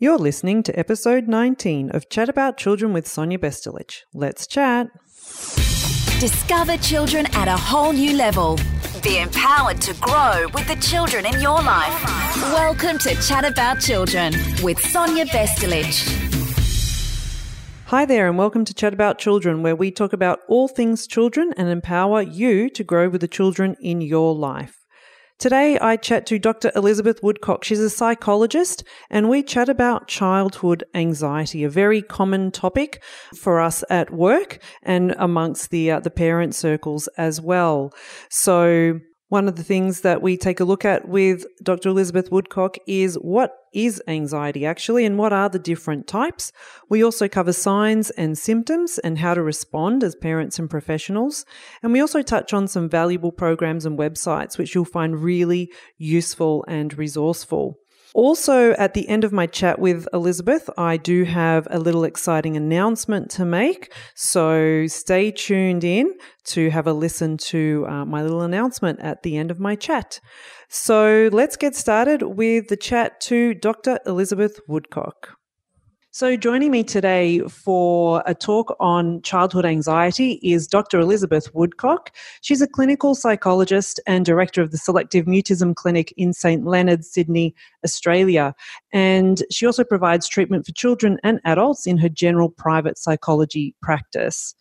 You're 0.00 0.16
listening 0.16 0.62
to 0.62 0.78
episode 0.78 1.26
19 1.26 1.90
of 1.90 2.08
Chat 2.08 2.28
About 2.28 2.56
Children 2.56 2.92
with 2.92 3.08
Sonia 3.08 3.36
Bestelich. 3.36 4.02
Let's 4.14 4.46
chat. 4.46 4.86
Discover 6.20 6.76
children 6.76 7.26
at 7.32 7.48
a 7.48 7.56
whole 7.56 7.92
new 7.92 8.16
level. 8.16 8.60
Be 9.02 9.18
empowered 9.18 9.80
to 9.80 9.94
grow 9.94 10.46
with 10.54 10.68
the 10.68 10.76
children 10.76 11.26
in 11.26 11.40
your 11.40 11.60
life. 11.60 12.04
Welcome 12.54 12.98
to 12.98 13.16
Chat 13.16 13.44
About 13.44 13.80
Children 13.80 14.34
with 14.62 14.78
Sonia 14.78 15.24
Bestelich. 15.24 16.06
Hi 17.86 18.04
there, 18.04 18.28
and 18.28 18.38
welcome 18.38 18.64
to 18.66 18.72
Chat 18.72 18.94
About 18.94 19.18
Children, 19.18 19.64
where 19.64 19.74
we 19.74 19.90
talk 19.90 20.12
about 20.12 20.42
all 20.46 20.68
things 20.68 21.08
children 21.08 21.52
and 21.56 21.68
empower 21.68 22.22
you 22.22 22.70
to 22.70 22.84
grow 22.84 23.08
with 23.08 23.20
the 23.20 23.26
children 23.26 23.74
in 23.80 24.00
your 24.00 24.32
life. 24.32 24.78
Today, 25.38 25.78
I 25.78 25.94
chat 25.94 26.26
to 26.26 26.38
Dr. 26.40 26.72
Elizabeth 26.74 27.22
Woodcock. 27.22 27.62
She's 27.62 27.78
a 27.78 27.88
psychologist, 27.88 28.82
and 29.08 29.28
we 29.28 29.44
chat 29.44 29.68
about 29.68 30.08
childhood 30.08 30.82
anxiety, 30.94 31.62
a 31.62 31.70
very 31.70 32.02
common 32.02 32.50
topic 32.50 33.00
for 33.36 33.60
us 33.60 33.84
at 33.88 34.12
work 34.12 34.58
and 34.82 35.14
amongst 35.16 35.70
the 35.70 35.92
uh, 35.92 36.00
the 36.00 36.10
parent 36.10 36.56
circles 36.56 37.06
as 37.16 37.40
well. 37.40 37.94
So, 38.28 38.98
one 39.28 39.46
of 39.46 39.56
the 39.56 39.64
things 39.64 40.00
that 40.00 40.22
we 40.22 40.36
take 40.36 40.60
a 40.60 40.64
look 40.64 40.84
at 40.84 41.08
with 41.08 41.44
Dr. 41.62 41.90
Elizabeth 41.90 42.32
Woodcock 42.32 42.76
is 42.86 43.16
what 43.16 43.54
is 43.74 44.02
anxiety 44.08 44.64
actually 44.64 45.04
and 45.04 45.18
what 45.18 45.32
are 45.32 45.48
the 45.50 45.58
different 45.58 46.06
types. 46.06 46.50
We 46.88 47.04
also 47.04 47.28
cover 47.28 47.52
signs 47.52 48.08
and 48.10 48.38
symptoms 48.38 48.98
and 48.98 49.18
how 49.18 49.34
to 49.34 49.42
respond 49.42 50.02
as 50.02 50.14
parents 50.14 50.58
and 50.58 50.70
professionals. 50.70 51.44
And 51.82 51.92
we 51.92 52.00
also 52.00 52.22
touch 52.22 52.54
on 52.54 52.68
some 52.68 52.88
valuable 52.88 53.32
programs 53.32 53.84
and 53.84 53.98
websites 53.98 54.56
which 54.56 54.74
you'll 54.74 54.86
find 54.86 55.22
really 55.22 55.70
useful 55.98 56.64
and 56.66 56.96
resourceful. 56.96 57.76
Also, 58.14 58.72
at 58.72 58.94
the 58.94 59.08
end 59.08 59.24
of 59.24 59.32
my 59.32 59.46
chat 59.46 59.78
with 59.78 60.06
Elizabeth, 60.12 60.68
I 60.78 60.96
do 60.96 61.24
have 61.24 61.68
a 61.70 61.78
little 61.78 62.04
exciting 62.04 62.56
announcement 62.56 63.30
to 63.32 63.44
make. 63.44 63.92
So 64.14 64.86
stay 64.86 65.30
tuned 65.30 65.84
in 65.84 66.14
to 66.46 66.70
have 66.70 66.86
a 66.86 66.92
listen 66.92 67.36
to 67.36 67.86
uh, 67.88 68.04
my 68.04 68.22
little 68.22 68.42
announcement 68.42 69.00
at 69.00 69.22
the 69.22 69.36
end 69.36 69.50
of 69.50 69.60
my 69.60 69.76
chat. 69.76 70.20
So 70.68 71.28
let's 71.32 71.56
get 71.56 71.74
started 71.74 72.22
with 72.22 72.68
the 72.68 72.76
chat 72.76 73.20
to 73.22 73.54
Dr. 73.54 73.98
Elizabeth 74.06 74.60
Woodcock. 74.66 75.37
So, 76.18 76.36
joining 76.36 76.72
me 76.72 76.82
today 76.82 77.38
for 77.42 78.24
a 78.26 78.34
talk 78.34 78.74
on 78.80 79.22
childhood 79.22 79.64
anxiety 79.64 80.40
is 80.42 80.66
Dr. 80.66 80.98
Elizabeth 80.98 81.54
Woodcock. 81.54 82.10
She's 82.40 82.60
a 82.60 82.66
clinical 82.66 83.14
psychologist 83.14 84.00
and 84.04 84.24
director 84.24 84.60
of 84.60 84.72
the 84.72 84.78
Selective 84.78 85.26
Mutism 85.26 85.76
Clinic 85.76 86.12
in 86.16 86.32
St. 86.32 86.66
Leonard, 86.66 87.04
Sydney, 87.04 87.54
Australia. 87.84 88.52
And 88.92 89.44
she 89.52 89.64
also 89.64 89.84
provides 89.84 90.26
treatment 90.26 90.66
for 90.66 90.72
children 90.72 91.20
and 91.22 91.40
adults 91.44 91.86
in 91.86 91.98
her 91.98 92.08
general 92.08 92.50
private 92.50 92.98
psychology 92.98 93.76
practice. 93.80 94.56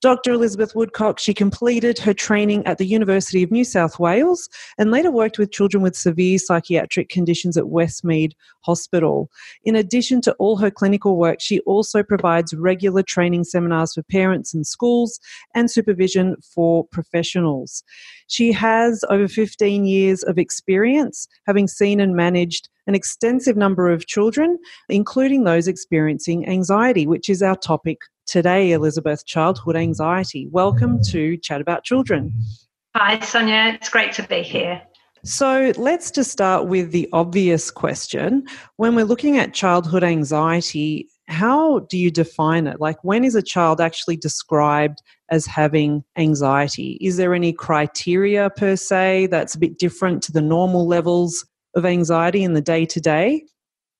Dr. 0.00 0.32
Elizabeth 0.32 0.74
Woodcock, 0.74 1.18
she 1.18 1.34
completed 1.34 1.98
her 1.98 2.14
training 2.14 2.66
at 2.66 2.78
the 2.78 2.86
University 2.86 3.42
of 3.42 3.50
New 3.50 3.64
South 3.64 3.98
Wales 3.98 4.48
and 4.78 4.90
later 4.90 5.10
worked 5.10 5.38
with 5.38 5.52
children 5.52 5.82
with 5.82 5.94
severe 5.94 6.38
psychiatric 6.38 7.10
conditions 7.10 7.58
at 7.58 7.64
Westmead 7.64 8.32
Hospital. 8.62 9.30
In 9.64 9.76
addition 9.76 10.22
to 10.22 10.32
all 10.34 10.56
her 10.56 10.70
clinical 10.70 11.18
work, 11.18 11.38
she 11.42 11.60
also 11.60 12.02
provides 12.02 12.54
regular 12.54 13.02
training 13.02 13.44
seminars 13.44 13.92
for 13.92 14.02
parents 14.04 14.54
and 14.54 14.66
schools 14.66 15.20
and 15.54 15.70
supervision 15.70 16.34
for 16.54 16.86
professionals. 16.86 17.84
She 18.26 18.52
has 18.52 19.04
over 19.10 19.28
15 19.28 19.84
years 19.84 20.22
of 20.22 20.38
experience 20.38 21.28
having 21.46 21.68
seen 21.68 22.00
and 22.00 22.16
managed 22.16 22.70
an 22.86 22.94
extensive 22.94 23.56
number 23.56 23.90
of 23.90 24.06
children, 24.06 24.58
including 24.88 25.44
those 25.44 25.68
experiencing 25.68 26.48
anxiety, 26.48 27.06
which 27.06 27.28
is 27.28 27.42
our 27.42 27.56
topic 27.56 27.98
today, 28.30 28.70
Elizabeth, 28.70 29.26
childhood 29.26 29.74
anxiety. 29.74 30.46
Welcome 30.52 31.02
to 31.08 31.36
Chat 31.38 31.60
About 31.60 31.82
Children. 31.82 32.32
Hi, 32.96 33.18
Sonia. 33.20 33.72
It's 33.74 33.88
great 33.88 34.12
to 34.12 34.22
be 34.22 34.42
here. 34.42 34.80
So 35.24 35.72
let's 35.76 36.12
just 36.12 36.30
start 36.30 36.68
with 36.68 36.92
the 36.92 37.08
obvious 37.12 37.70
question. 37.72 38.46
When 38.76 38.94
we're 38.94 39.04
looking 39.04 39.36
at 39.36 39.52
childhood 39.52 40.04
anxiety, 40.04 41.08
how 41.26 41.80
do 41.90 41.98
you 41.98 42.10
define 42.10 42.68
it? 42.68 42.80
Like, 42.80 43.02
when 43.02 43.24
is 43.24 43.34
a 43.34 43.42
child 43.42 43.80
actually 43.80 44.16
described 44.16 45.02
as 45.28 45.44
having 45.44 46.04
anxiety? 46.16 46.98
Is 47.00 47.16
there 47.16 47.34
any 47.34 47.52
criteria 47.52 48.48
per 48.50 48.76
se 48.76 49.26
that's 49.26 49.56
a 49.56 49.58
bit 49.58 49.78
different 49.78 50.22
to 50.22 50.32
the 50.32 50.40
normal 50.40 50.86
levels 50.86 51.44
of 51.74 51.84
anxiety 51.84 52.44
in 52.44 52.54
the 52.54 52.62
day 52.62 52.86
to 52.86 53.00
day? 53.00 53.44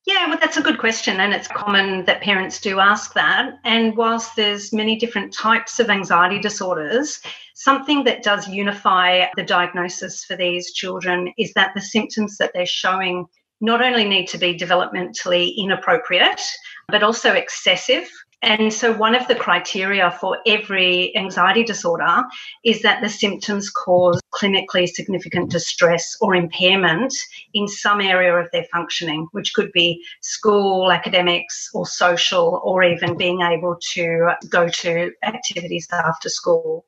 Yeah, 0.07 0.29
well, 0.29 0.39
that's 0.41 0.57
a 0.57 0.63
good 0.63 0.79
question, 0.79 1.21
and 1.21 1.35
it's 1.35 1.47
common 1.47 2.07
that 2.07 2.23
parents 2.23 2.59
do 2.59 2.81
ask 2.81 3.13
that. 3.15 3.59
And 3.65 3.97
whilst 3.97 4.35
there's 4.35 4.73
many 4.73 4.97
different 4.97 5.33
types 5.33 5.79
of 5.79 5.91
anxiety 5.91 6.41
disorders, 6.41 7.21
something 7.55 8.05
that 8.05 8.23
does 8.23 8.49
unify 8.49 9.27
the 9.37 9.43
diagnosis 9.43 10.25
for 10.25 10.37
these 10.37 10.73
children 10.73 11.33
is 11.37 11.53
that 11.53 11.73
the 11.75 11.83
symptoms 11.83 12.39
that 12.39 12.53
they're 12.55 12.65
showing 12.65 13.27
not 13.61 13.83
only 13.83 14.05
need 14.05 14.27
to 14.29 14.39
be 14.39 14.57
developmentally 14.57 15.55
inappropriate, 15.59 16.41
but 16.89 17.03
also 17.03 17.35
excessive 17.35 18.09
and 18.43 18.73
so, 18.73 18.97
one 18.97 19.15
of 19.15 19.29
the 19.29 19.35
criteria 19.35 20.11
for 20.11 20.39
every 20.47 21.15
anxiety 21.15 21.63
disorder 21.63 22.23
is 22.65 22.81
that 22.83 23.03
the 23.03 23.09
symptoms 23.09 23.69
cause 23.69 24.21
clinically 24.33 24.89
significant 24.89 25.51
distress 25.51 26.17
or 26.23 26.35
impairment 26.35 27.13
in 27.53 27.69
some 27.69 28.01
area 28.01 28.35
of 28.35 28.49
their 28.53 28.65
functioning, 28.73 29.29
which 29.33 29.53
could 29.53 29.71
be 29.73 30.03
school, 30.23 30.91
academics, 30.91 31.69
or 31.75 31.87
social, 31.87 32.63
or 32.65 32.83
even 32.83 33.17
being 33.17 33.43
able 33.43 33.77
to 33.93 34.31
go 34.49 34.69
to 34.69 35.11
activities 35.23 35.87
after 35.93 36.31
school. 36.31 36.87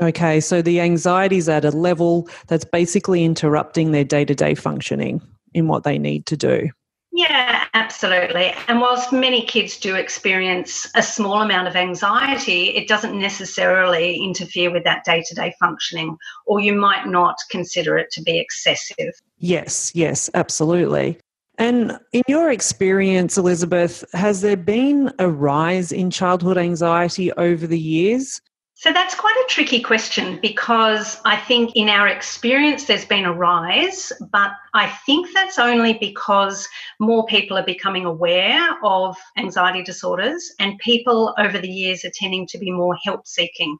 Okay, 0.00 0.40
so 0.40 0.62
the 0.62 0.80
anxiety 0.80 1.36
is 1.36 1.48
at 1.50 1.66
a 1.66 1.70
level 1.70 2.28
that's 2.46 2.64
basically 2.64 3.24
interrupting 3.24 3.92
their 3.92 4.04
day 4.04 4.24
to 4.24 4.34
day 4.34 4.54
functioning 4.54 5.20
in 5.52 5.68
what 5.68 5.84
they 5.84 5.98
need 5.98 6.24
to 6.26 6.36
do. 6.36 6.70
Yeah, 7.16 7.66
absolutely. 7.74 8.52
And 8.66 8.80
whilst 8.80 9.12
many 9.12 9.46
kids 9.46 9.78
do 9.78 9.94
experience 9.94 10.90
a 10.96 11.02
small 11.02 11.42
amount 11.42 11.68
of 11.68 11.76
anxiety, 11.76 12.70
it 12.70 12.88
doesn't 12.88 13.16
necessarily 13.16 14.16
interfere 14.16 14.72
with 14.72 14.82
that 14.82 15.04
day 15.04 15.22
to 15.28 15.34
day 15.36 15.54
functioning, 15.60 16.16
or 16.44 16.58
you 16.58 16.74
might 16.74 17.06
not 17.06 17.36
consider 17.52 17.96
it 17.96 18.10
to 18.14 18.22
be 18.22 18.40
excessive. 18.40 19.14
Yes, 19.38 19.92
yes, 19.94 20.28
absolutely. 20.34 21.16
And 21.56 22.00
in 22.12 22.22
your 22.26 22.50
experience, 22.50 23.38
Elizabeth, 23.38 24.04
has 24.12 24.40
there 24.40 24.56
been 24.56 25.12
a 25.20 25.28
rise 25.30 25.92
in 25.92 26.10
childhood 26.10 26.58
anxiety 26.58 27.30
over 27.34 27.64
the 27.68 27.78
years? 27.78 28.40
So 28.84 28.92
that's 28.92 29.14
quite 29.14 29.34
a 29.34 29.48
tricky 29.48 29.80
question 29.80 30.38
because 30.42 31.18
I 31.24 31.38
think 31.38 31.72
in 31.74 31.88
our 31.88 32.06
experience 32.06 32.84
there's 32.84 33.06
been 33.06 33.24
a 33.24 33.32
rise, 33.32 34.12
but 34.30 34.50
I 34.74 34.88
think 35.06 35.28
that's 35.32 35.58
only 35.58 35.94
because 35.94 36.68
more 37.00 37.24
people 37.24 37.56
are 37.56 37.64
becoming 37.64 38.04
aware 38.04 38.76
of 38.84 39.16
anxiety 39.38 39.82
disorders 39.82 40.52
and 40.60 40.76
people 40.80 41.34
over 41.38 41.58
the 41.58 41.66
years 41.66 42.04
are 42.04 42.10
tending 42.12 42.46
to 42.48 42.58
be 42.58 42.70
more 42.70 42.94
help 43.02 43.26
seeking. 43.26 43.78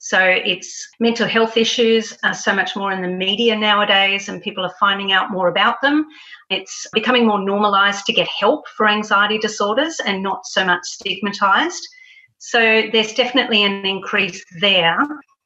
So 0.00 0.18
it's 0.18 0.88
mental 0.98 1.28
health 1.28 1.56
issues 1.56 2.18
are 2.24 2.34
so 2.34 2.52
much 2.52 2.74
more 2.74 2.90
in 2.90 3.02
the 3.02 3.06
media 3.06 3.54
nowadays 3.54 4.28
and 4.28 4.42
people 4.42 4.64
are 4.64 4.74
finding 4.80 5.12
out 5.12 5.30
more 5.30 5.46
about 5.46 5.80
them. 5.80 6.06
It's 6.48 6.88
becoming 6.92 7.24
more 7.24 7.40
normalized 7.40 8.04
to 8.06 8.12
get 8.12 8.26
help 8.26 8.66
for 8.76 8.88
anxiety 8.88 9.38
disorders 9.38 10.00
and 10.04 10.24
not 10.24 10.44
so 10.44 10.64
much 10.64 10.82
stigmatized. 10.82 11.86
So 12.40 12.88
there's 12.90 13.12
definitely 13.12 13.62
an 13.64 13.84
increase 13.84 14.42
there. 14.60 14.98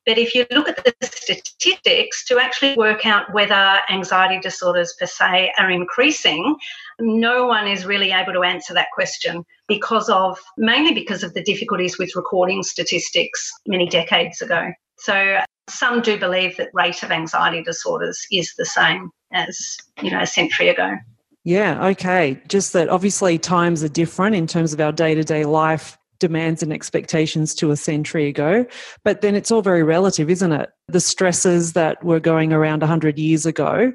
But 0.07 0.17
if 0.17 0.35
you 0.35 0.47
look 0.51 0.69
at 0.69 0.85
the 0.85 0.95
statistics 1.07 2.25
to 2.27 2.39
actually 2.39 2.77
work 2.77 3.05
out 3.05 3.33
whether 3.33 3.81
anxiety 3.91 4.39
disorders 4.39 4.95
per 4.99 5.07
se 5.07 5.53
are 5.59 5.71
increasing, 5.71 6.57
no 7.01 7.47
one 7.47 7.67
is 7.67 7.85
really 7.85 8.13
able 8.13 8.33
to 8.35 8.43
answer 8.43 8.75
that 8.75 8.89
question 8.95 9.45
because 9.67 10.09
of 10.09 10.39
mainly 10.57 10.93
because 10.93 11.25
of 11.25 11.35
the 11.35 11.43
difficulties 11.43 11.99
with 11.99 12.15
recording 12.15 12.63
statistics 12.63 13.51
many 13.67 13.89
decades 13.89 14.41
ago. 14.41 14.71
So 14.99 15.39
some 15.69 16.01
do 16.01 16.19
believe 16.19 16.59
that 16.59 16.69
rate 16.75 17.03
of 17.03 17.11
anxiety 17.11 17.63
disorders 17.63 18.25
is 18.31 18.55
the 18.57 18.67
same 18.67 19.11
as, 19.33 19.79
you 20.03 20.11
know, 20.11 20.21
a 20.21 20.27
century 20.27 20.69
ago. 20.69 20.97
Yeah, 21.45 21.87
okay. 21.89 22.41
Just 22.47 22.73
that 22.75 22.89
obviously 22.89 23.39
times 23.39 23.83
are 23.83 23.89
different 23.89 24.37
in 24.37 24.47
terms 24.47 24.73
of 24.73 24.81
our 24.81 24.93
day-to-day 24.93 25.45
life 25.45 25.99
demands 26.25 26.63
and 26.63 26.73
expectations 26.73 27.55
to 27.57 27.71
a 27.71 27.77
century 27.77 28.29
ago. 28.29 28.65
But 29.05 29.21
then 29.21 29.35
it's 29.35 29.51
all 29.51 29.61
very 29.61 29.83
relative, 29.83 30.31
isn't 30.31 30.53
it? 30.53 30.71
The 30.89 31.01
stresses 31.01 31.75
that 31.75 32.03
were 32.03 32.19
going 32.19 32.51
around 32.51 32.81
100 32.81 33.19
years 33.19 33.45
ago 33.45 33.93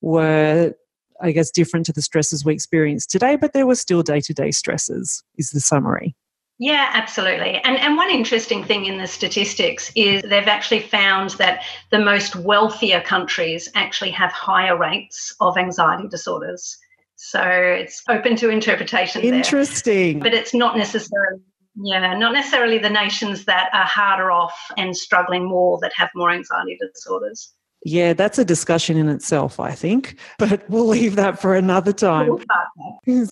were, 0.00 0.74
I 1.20 1.32
guess, 1.32 1.50
different 1.50 1.86
to 1.86 1.92
the 1.92 2.00
stresses 2.00 2.44
we 2.44 2.54
experience 2.54 3.04
today, 3.04 3.34
but 3.34 3.52
there 3.52 3.66
were 3.66 3.74
still 3.74 4.04
day 4.04 4.20
to 4.20 4.32
day 4.32 4.52
stresses, 4.52 5.24
is 5.38 5.50
the 5.50 5.58
summary. 5.58 6.14
Yeah, 6.60 6.90
absolutely. 6.92 7.56
And 7.64 7.76
and 7.76 7.96
one 7.96 8.10
interesting 8.10 8.62
thing 8.62 8.84
in 8.86 8.98
the 8.98 9.08
statistics 9.08 9.90
is 9.96 10.22
they've 10.22 10.46
actually 10.46 10.82
found 10.82 11.30
that 11.30 11.64
the 11.90 11.98
most 11.98 12.36
wealthier 12.36 13.00
countries 13.00 13.68
actually 13.74 14.12
have 14.12 14.30
higher 14.30 14.78
rates 14.78 15.34
of 15.40 15.58
anxiety 15.58 16.06
disorders. 16.06 16.78
So 17.16 17.40
it's 17.40 18.02
open 18.08 18.34
to 18.36 18.48
interpretation. 18.48 19.22
Interesting. 19.22 20.18
There. 20.18 20.30
But 20.30 20.34
it's 20.34 20.52
not 20.52 20.76
necessarily 20.76 21.40
yeah, 21.74 22.14
not 22.16 22.32
necessarily 22.32 22.78
the 22.78 22.90
nations 22.90 23.44
that 23.46 23.70
are 23.72 23.86
harder 23.86 24.30
off 24.30 24.54
and 24.76 24.96
struggling 24.96 25.48
more 25.48 25.78
that 25.82 25.92
have 25.96 26.10
more 26.14 26.30
anxiety 26.30 26.78
disorders. 26.94 27.52
Yeah, 27.84 28.12
that's 28.12 28.38
a 28.38 28.44
discussion 28.44 28.96
in 28.96 29.08
itself, 29.08 29.58
I 29.58 29.72
think, 29.72 30.16
but 30.38 30.68
we'll 30.70 30.86
leave 30.86 31.16
that 31.16 31.40
for 31.40 31.54
another 31.54 31.92
time. 31.92 32.38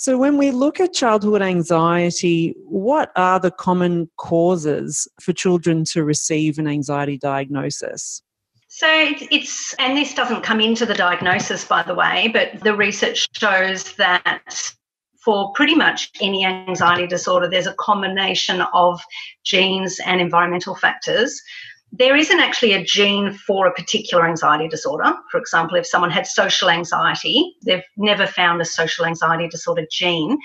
So, 0.01 0.19
when 0.19 0.37
we 0.37 0.51
look 0.51 0.81
at 0.81 0.93
childhood 0.93 1.43
anxiety, 1.43 2.57
what 2.65 3.13
are 3.15 3.39
the 3.39 3.53
common 3.53 4.11
causes 4.17 5.07
for 5.21 5.33
children 5.33 5.85
to 5.87 6.03
receive 6.03 6.59
an 6.59 6.67
anxiety 6.67 7.19
diagnosis? 7.19 8.21
So 8.67 8.87
it's, 8.89 9.75
and 9.75 9.97
this 9.97 10.15
doesn't 10.15 10.43
come 10.43 10.61
into 10.61 10.87
the 10.87 10.95
diagnosis, 10.95 11.65
by 11.65 11.83
the 11.83 11.95
way, 11.95 12.31
but 12.33 12.61
the 12.61 12.75
research 12.75 13.29
shows 13.37 13.93
that 13.95 14.73
for 15.25 15.53
pretty 15.53 15.75
much 15.75 16.11
any 16.21 16.45
anxiety 16.45 17.07
disorder, 17.07 17.49
there's 17.49 17.67
a 17.67 17.75
combination 17.75 18.63
of 18.73 19.01
genes 19.45 20.01
and 20.05 20.21
environmental 20.21 20.75
factors. 20.75 21.41
There 21.93 22.17
isn't 22.17 22.41
actually 22.41 22.73
a 22.73 22.85
gene 22.85 23.33
for 23.33 23.67
a 23.67 23.75
particular 23.75 24.27
anxiety 24.27 24.69
disorder. 24.69 25.13
For 25.31 25.39
example, 25.39 25.77
if 25.77 25.87
someone 25.87 26.11
had 26.11 26.27
social 26.27 26.71
anxiety, 26.71 27.57
they've 27.67 27.83
never 27.97 28.27
found 28.27 28.61
a 28.61 28.65
social 28.65 29.05
anxiety 29.05 29.49
disorder 29.49 29.85
gene. 29.91 30.39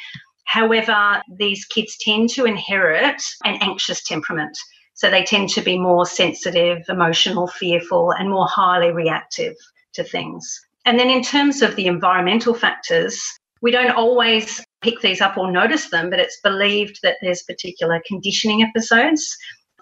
However, 0.45 1.21
these 1.37 1.65
kids 1.65 1.97
tend 1.99 2.29
to 2.31 2.45
inherit 2.45 3.21
an 3.43 3.57
anxious 3.61 4.03
temperament. 4.03 4.57
So 4.93 5.09
they 5.09 5.23
tend 5.23 5.49
to 5.49 5.61
be 5.61 5.77
more 5.77 6.05
sensitive, 6.05 6.83
emotional, 6.89 7.47
fearful, 7.47 8.11
and 8.11 8.29
more 8.29 8.47
highly 8.47 8.91
reactive 8.91 9.55
to 9.93 10.03
things. 10.03 10.61
And 10.85 10.99
then 10.99 11.09
in 11.09 11.21
terms 11.21 11.61
of 11.61 11.75
the 11.75 11.87
environmental 11.87 12.53
factors, 12.53 13.21
we 13.65 13.71
don't 13.71 13.95
always 13.95 14.63
pick 14.81 15.01
these 15.01 15.21
up 15.21 15.39
or 15.39 15.51
notice 15.51 15.89
them, 15.89 16.11
but 16.11 16.19
it's 16.19 16.39
believed 16.43 16.99
that 17.01 17.15
there's 17.23 17.41
particular 17.41 17.99
conditioning 18.05 18.61
episodes 18.61 19.35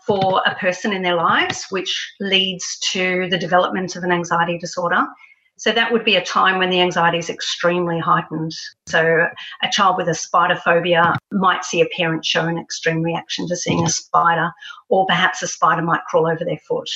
for 0.08 0.42
a 0.46 0.56
person 0.56 0.94
in 0.94 1.02
their 1.02 1.18
lives, 1.18 1.66
which 1.70 2.14
leads 2.22 2.80
to 2.94 3.28
the 3.30 3.38
development 3.38 3.98
of 3.98 4.04
an 4.06 4.12
anxiety 4.14 4.58
disorder. 4.58 5.06
So 5.58 5.74
that 5.74 5.92
would 5.92 6.06
be 6.06 6.16
a 6.16 6.24
time 6.24 6.60
when 6.60 6.70
the 6.70 6.80
anxiety 6.80 7.18
is 7.18 7.30
extremely 7.30 8.00
heightened. 8.00 8.54
So 8.88 9.28
a 9.62 9.70
child 9.70 9.98
with 9.98 10.08
a 10.08 10.14
spider 10.14 10.56
phobia 10.56 11.18
might 11.34 11.66
see 11.66 11.82
a 11.82 11.90
parent 11.98 12.24
show 12.24 12.48
an 12.48 12.58
extreme 12.58 13.02
reaction 13.02 13.50
to 13.50 13.58
seeing 13.58 13.84
a 13.84 13.90
spider, 13.90 14.50
or 14.88 15.06
perhaps 15.08 15.44
a 15.44 15.48
spider 15.48 15.82
might 15.82 16.06
crawl 16.10 16.28
over 16.28 16.46
their 16.46 16.62
foot. 16.70 16.90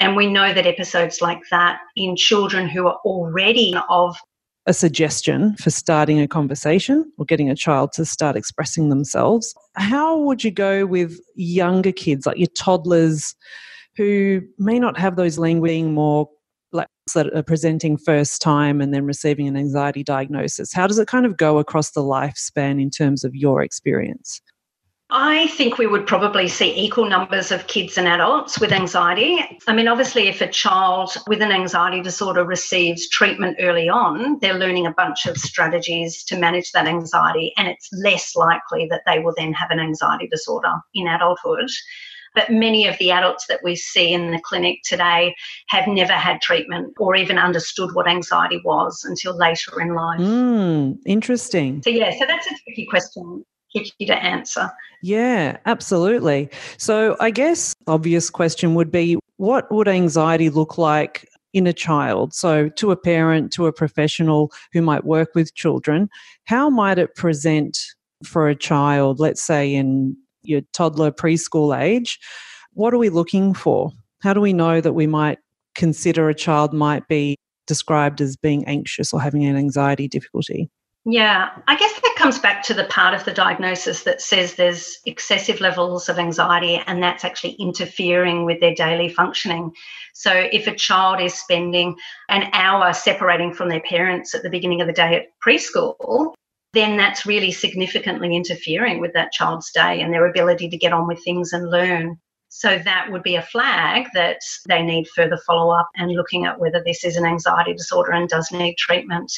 And 0.00 0.14
we 0.14 0.30
know 0.30 0.52
that 0.52 0.66
episodes 0.66 1.22
like 1.22 1.40
that 1.50 1.78
in 1.96 2.14
children 2.14 2.68
who 2.68 2.88
are 2.88 3.00
already 3.06 3.74
of 3.88 4.18
a 4.66 4.74
suggestion 4.74 5.56
for 5.56 5.70
starting 5.70 6.20
a 6.20 6.26
conversation 6.26 7.10
or 7.18 7.24
getting 7.24 7.48
a 7.48 7.54
child 7.54 7.92
to 7.92 8.04
start 8.04 8.36
expressing 8.36 8.88
themselves. 8.88 9.54
How 9.76 10.18
would 10.18 10.42
you 10.42 10.50
go 10.50 10.86
with 10.86 11.20
younger 11.36 11.92
kids, 11.92 12.26
like 12.26 12.38
your 12.38 12.48
toddlers, 12.48 13.34
who 13.96 14.42
may 14.58 14.78
not 14.78 14.98
have 14.98 15.16
those 15.16 15.38
languaging 15.38 15.92
more 15.92 16.28
like 16.72 16.88
that 17.14 17.32
are 17.34 17.42
presenting 17.42 17.96
first 17.96 18.42
time 18.42 18.80
and 18.80 18.92
then 18.92 19.04
receiving 19.04 19.46
an 19.46 19.56
anxiety 19.56 20.02
diagnosis? 20.02 20.72
How 20.72 20.86
does 20.86 20.98
it 20.98 21.06
kind 21.06 21.26
of 21.26 21.36
go 21.36 21.58
across 21.58 21.92
the 21.92 22.02
lifespan 22.02 22.82
in 22.82 22.90
terms 22.90 23.22
of 23.22 23.34
your 23.34 23.62
experience? 23.62 24.40
I 25.08 25.46
think 25.48 25.78
we 25.78 25.86
would 25.86 26.04
probably 26.04 26.48
see 26.48 26.74
equal 26.74 27.08
numbers 27.08 27.52
of 27.52 27.68
kids 27.68 27.96
and 27.96 28.08
adults 28.08 28.58
with 28.58 28.72
anxiety. 28.72 29.38
I 29.68 29.72
mean, 29.72 29.86
obviously, 29.86 30.26
if 30.26 30.40
a 30.40 30.48
child 30.48 31.16
with 31.28 31.40
an 31.42 31.52
anxiety 31.52 32.02
disorder 32.02 32.44
receives 32.44 33.08
treatment 33.08 33.58
early 33.60 33.88
on, 33.88 34.40
they're 34.40 34.58
learning 34.58 34.86
a 34.86 34.92
bunch 34.92 35.26
of 35.26 35.36
strategies 35.36 36.24
to 36.24 36.36
manage 36.36 36.72
that 36.72 36.88
anxiety, 36.88 37.52
and 37.56 37.68
it's 37.68 37.88
less 37.92 38.34
likely 38.34 38.88
that 38.90 39.02
they 39.06 39.20
will 39.20 39.34
then 39.36 39.52
have 39.52 39.70
an 39.70 39.78
anxiety 39.78 40.26
disorder 40.26 40.74
in 40.92 41.06
adulthood. 41.06 41.68
But 42.34 42.50
many 42.50 42.88
of 42.88 42.98
the 42.98 43.12
adults 43.12 43.46
that 43.46 43.60
we 43.62 43.76
see 43.76 44.12
in 44.12 44.32
the 44.32 44.40
clinic 44.40 44.80
today 44.84 45.36
have 45.68 45.86
never 45.86 46.12
had 46.14 46.40
treatment 46.42 46.94
or 46.98 47.14
even 47.14 47.38
understood 47.38 47.94
what 47.94 48.08
anxiety 48.08 48.60
was 48.64 49.04
until 49.08 49.36
later 49.36 49.80
in 49.80 49.94
life. 49.94 50.20
Mm, 50.20 50.98
interesting. 51.06 51.80
So, 51.82 51.90
yeah, 51.90 52.10
so 52.18 52.26
that's 52.26 52.46
a 52.48 52.54
tricky 52.64 52.86
question 52.86 53.44
tricky 53.74 54.06
to 54.06 54.14
answer. 54.14 54.70
Yeah, 55.02 55.58
absolutely. 55.66 56.50
So 56.78 57.16
I 57.20 57.30
guess 57.30 57.74
obvious 57.86 58.30
question 58.30 58.74
would 58.74 58.90
be 58.90 59.18
what 59.36 59.70
would 59.70 59.88
anxiety 59.88 60.50
look 60.50 60.78
like 60.78 61.28
in 61.52 61.66
a 61.66 61.72
child? 61.72 62.34
So 62.34 62.68
to 62.70 62.90
a 62.90 62.96
parent, 62.96 63.52
to 63.52 63.66
a 63.66 63.72
professional 63.72 64.52
who 64.72 64.82
might 64.82 65.04
work 65.04 65.34
with 65.34 65.54
children, 65.54 66.08
how 66.44 66.70
might 66.70 66.98
it 66.98 67.14
present 67.14 67.78
for 68.24 68.48
a 68.48 68.54
child, 68.54 69.20
let's 69.20 69.42
say 69.42 69.74
in 69.74 70.16
your 70.42 70.62
toddler 70.72 71.10
preschool 71.10 71.78
age? 71.78 72.18
What 72.72 72.94
are 72.94 72.98
we 72.98 73.08
looking 73.08 73.54
for? 73.54 73.92
How 74.22 74.32
do 74.32 74.40
we 74.40 74.52
know 74.52 74.80
that 74.80 74.94
we 74.94 75.06
might 75.06 75.38
consider 75.74 76.28
a 76.28 76.34
child 76.34 76.72
might 76.72 77.06
be 77.08 77.36
described 77.66 78.20
as 78.20 78.36
being 78.36 78.64
anxious 78.66 79.12
or 79.12 79.20
having 79.20 79.44
an 79.44 79.56
anxiety 79.56 80.08
difficulty? 80.08 80.70
Yeah, 81.08 81.50
I 81.68 81.76
guess 81.76 81.92
that 82.00 82.14
comes 82.16 82.40
back 82.40 82.64
to 82.64 82.74
the 82.74 82.82
part 82.82 83.14
of 83.14 83.24
the 83.24 83.32
diagnosis 83.32 84.02
that 84.02 84.20
says 84.20 84.54
there's 84.54 84.98
excessive 85.06 85.60
levels 85.60 86.08
of 86.08 86.18
anxiety 86.18 86.82
and 86.84 87.00
that's 87.00 87.24
actually 87.24 87.52
interfering 87.60 88.44
with 88.44 88.58
their 88.58 88.74
daily 88.74 89.08
functioning. 89.08 89.70
So, 90.14 90.32
if 90.32 90.66
a 90.66 90.74
child 90.74 91.20
is 91.20 91.32
spending 91.32 91.94
an 92.28 92.50
hour 92.52 92.92
separating 92.92 93.54
from 93.54 93.68
their 93.68 93.82
parents 93.82 94.34
at 94.34 94.42
the 94.42 94.50
beginning 94.50 94.80
of 94.80 94.88
the 94.88 94.92
day 94.92 95.14
at 95.14 95.26
preschool, 95.46 96.34
then 96.72 96.96
that's 96.96 97.24
really 97.24 97.52
significantly 97.52 98.34
interfering 98.34 99.00
with 99.00 99.12
that 99.12 99.30
child's 99.30 99.70
day 99.70 100.00
and 100.00 100.12
their 100.12 100.26
ability 100.26 100.68
to 100.70 100.76
get 100.76 100.92
on 100.92 101.06
with 101.06 101.22
things 101.22 101.52
and 101.52 101.70
learn. 101.70 102.18
So, 102.48 102.78
that 102.78 103.12
would 103.12 103.22
be 103.22 103.36
a 103.36 103.42
flag 103.42 104.08
that 104.14 104.40
they 104.66 104.82
need 104.82 105.06
further 105.14 105.38
follow 105.46 105.72
up 105.72 105.88
and 105.94 106.10
looking 106.10 106.46
at 106.46 106.58
whether 106.58 106.82
this 106.84 107.04
is 107.04 107.16
an 107.16 107.24
anxiety 107.24 107.74
disorder 107.74 108.10
and 108.10 108.28
does 108.28 108.50
need 108.50 108.74
treatment 108.76 109.30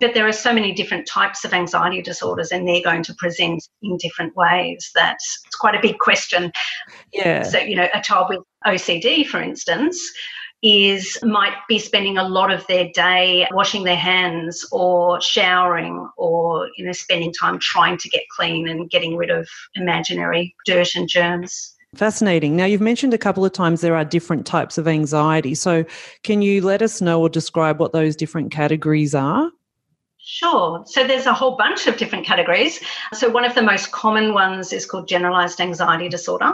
but 0.00 0.14
there 0.14 0.26
are 0.26 0.32
so 0.32 0.52
many 0.52 0.72
different 0.72 1.06
types 1.06 1.44
of 1.44 1.52
anxiety 1.52 2.02
disorders 2.02 2.50
and 2.50 2.68
they're 2.68 2.82
going 2.82 3.02
to 3.02 3.14
present 3.14 3.66
in 3.82 3.96
different 3.98 4.34
ways 4.36 4.90
that 4.94 5.14
it's 5.14 5.56
quite 5.56 5.74
a 5.74 5.80
big 5.80 5.98
question 5.98 6.52
yeah 7.12 7.42
so 7.42 7.58
you 7.58 7.76
know 7.76 7.88
a 7.94 8.00
child 8.00 8.26
with 8.28 8.40
ocd 8.66 9.26
for 9.26 9.40
instance 9.40 10.00
is 10.62 11.18
might 11.22 11.54
be 11.68 11.78
spending 11.78 12.16
a 12.16 12.26
lot 12.26 12.50
of 12.50 12.66
their 12.66 12.88
day 12.94 13.46
washing 13.52 13.84
their 13.84 13.96
hands 13.96 14.66
or 14.72 15.20
showering 15.20 16.08
or 16.16 16.68
you 16.76 16.84
know 16.84 16.92
spending 16.92 17.32
time 17.32 17.58
trying 17.60 17.98
to 17.98 18.08
get 18.08 18.22
clean 18.34 18.66
and 18.66 18.90
getting 18.90 19.16
rid 19.16 19.30
of 19.30 19.48
imaginary 19.74 20.54
dirt 20.64 20.94
and 20.94 21.08
germs 21.08 21.72
Fascinating. 21.94 22.56
Now, 22.56 22.66
you've 22.66 22.82
mentioned 22.82 23.14
a 23.14 23.18
couple 23.18 23.42
of 23.44 23.52
times 23.52 23.80
there 23.80 23.96
are 23.96 24.04
different 24.04 24.44
types 24.44 24.76
of 24.76 24.86
anxiety. 24.86 25.54
So, 25.54 25.84
can 26.24 26.42
you 26.42 26.60
let 26.60 26.82
us 26.82 27.00
know 27.00 27.22
or 27.22 27.30
describe 27.30 27.80
what 27.80 27.92
those 27.92 28.16
different 28.16 28.50
categories 28.50 29.14
are? 29.14 29.50
Sure. 30.28 30.82
So 30.86 31.06
there's 31.06 31.26
a 31.26 31.32
whole 31.32 31.56
bunch 31.56 31.86
of 31.86 31.98
different 31.98 32.26
categories. 32.26 32.80
So 33.12 33.30
one 33.30 33.44
of 33.44 33.54
the 33.54 33.62
most 33.62 33.92
common 33.92 34.34
ones 34.34 34.72
is 34.72 34.84
called 34.84 35.06
generalized 35.06 35.60
anxiety 35.60 36.08
disorder. 36.08 36.52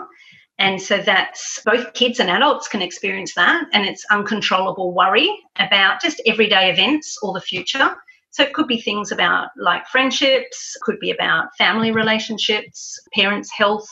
And 0.59 0.81
so 0.81 0.99
that's 0.99 1.59
both 1.65 1.95
kids 1.95 2.21
and 2.21 2.29
adults 2.29 2.69
can 2.69 2.83
experience 2.83 3.33
that. 3.35 3.65
And 3.73 3.87
it's 3.87 4.05
uncontrollable 4.11 4.93
worry 4.93 5.35
about 5.59 6.03
just 6.03 6.21
everyday 6.27 6.71
events 6.71 7.17
or 7.23 7.33
the 7.33 7.41
future. 7.41 7.97
So 8.31 8.43
it 8.43 8.53
could 8.53 8.69
be 8.69 8.79
things 8.79 9.11
about 9.11 9.49
like 9.57 9.87
friendships, 9.87 10.77
could 10.83 11.01
be 11.01 11.11
about 11.11 11.49
family 11.57 11.93
relationships, 11.93 13.01
parents' 13.15 13.51
health, 13.51 13.89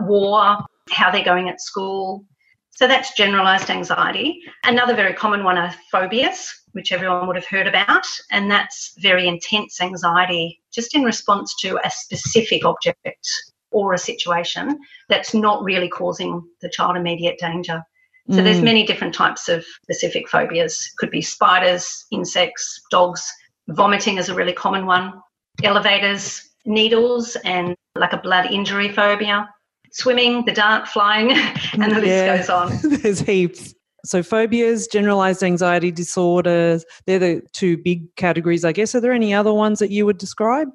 war, 0.00 0.58
how 0.90 1.12
they're 1.12 1.24
going 1.24 1.48
at 1.48 1.60
school. 1.60 2.24
So 2.72 2.88
that's 2.88 3.14
generalized 3.14 3.70
anxiety. 3.70 4.42
Another 4.64 4.96
very 4.96 5.14
common 5.14 5.44
one 5.44 5.56
are 5.56 5.72
phobias 5.92 6.52
which 6.72 6.92
everyone 6.92 7.26
would 7.26 7.36
have 7.36 7.46
heard 7.46 7.66
about, 7.66 8.06
and 8.30 8.50
that's 8.50 8.94
very 8.98 9.26
intense 9.26 9.80
anxiety 9.80 10.60
just 10.72 10.94
in 10.94 11.02
response 11.02 11.54
to 11.60 11.78
a 11.84 11.90
specific 11.90 12.64
object 12.64 13.28
or 13.70 13.92
a 13.92 13.98
situation 13.98 14.78
that's 15.08 15.34
not 15.34 15.62
really 15.62 15.88
causing 15.88 16.42
the 16.60 16.68
child 16.68 16.96
immediate 16.96 17.38
danger. 17.38 17.82
So 18.30 18.36
mm. 18.36 18.44
there's 18.44 18.62
many 18.62 18.84
different 18.84 19.14
types 19.14 19.48
of 19.48 19.64
specific 19.82 20.28
phobias. 20.28 20.92
Could 20.98 21.10
be 21.10 21.22
spiders, 21.22 22.06
insects, 22.12 22.80
dogs. 22.90 23.32
Vomiting 23.68 24.18
is 24.18 24.28
a 24.28 24.34
really 24.34 24.52
common 24.52 24.86
one. 24.86 25.14
Elevators, 25.62 26.48
needles, 26.64 27.36
and 27.44 27.74
like 27.96 28.12
a 28.12 28.18
blood 28.18 28.50
injury 28.50 28.88
phobia. 28.88 29.48
Swimming, 29.92 30.44
the 30.44 30.52
dark, 30.52 30.86
flying, 30.86 31.32
and 31.72 31.92
the 31.92 32.06
yeah. 32.06 32.34
list 32.34 32.48
goes 32.48 32.50
on. 32.50 32.78
there's 33.02 33.20
heaps. 33.20 33.74
So, 34.04 34.22
phobias, 34.22 34.86
generalized 34.86 35.42
anxiety 35.42 35.90
disorders, 35.90 36.84
they're 37.06 37.18
the 37.18 37.42
two 37.52 37.76
big 37.76 38.14
categories, 38.16 38.64
I 38.64 38.72
guess. 38.72 38.94
Are 38.94 39.00
there 39.00 39.12
any 39.12 39.34
other 39.34 39.52
ones 39.52 39.78
that 39.78 39.90
you 39.90 40.06
would 40.06 40.18
describe? 40.18 40.68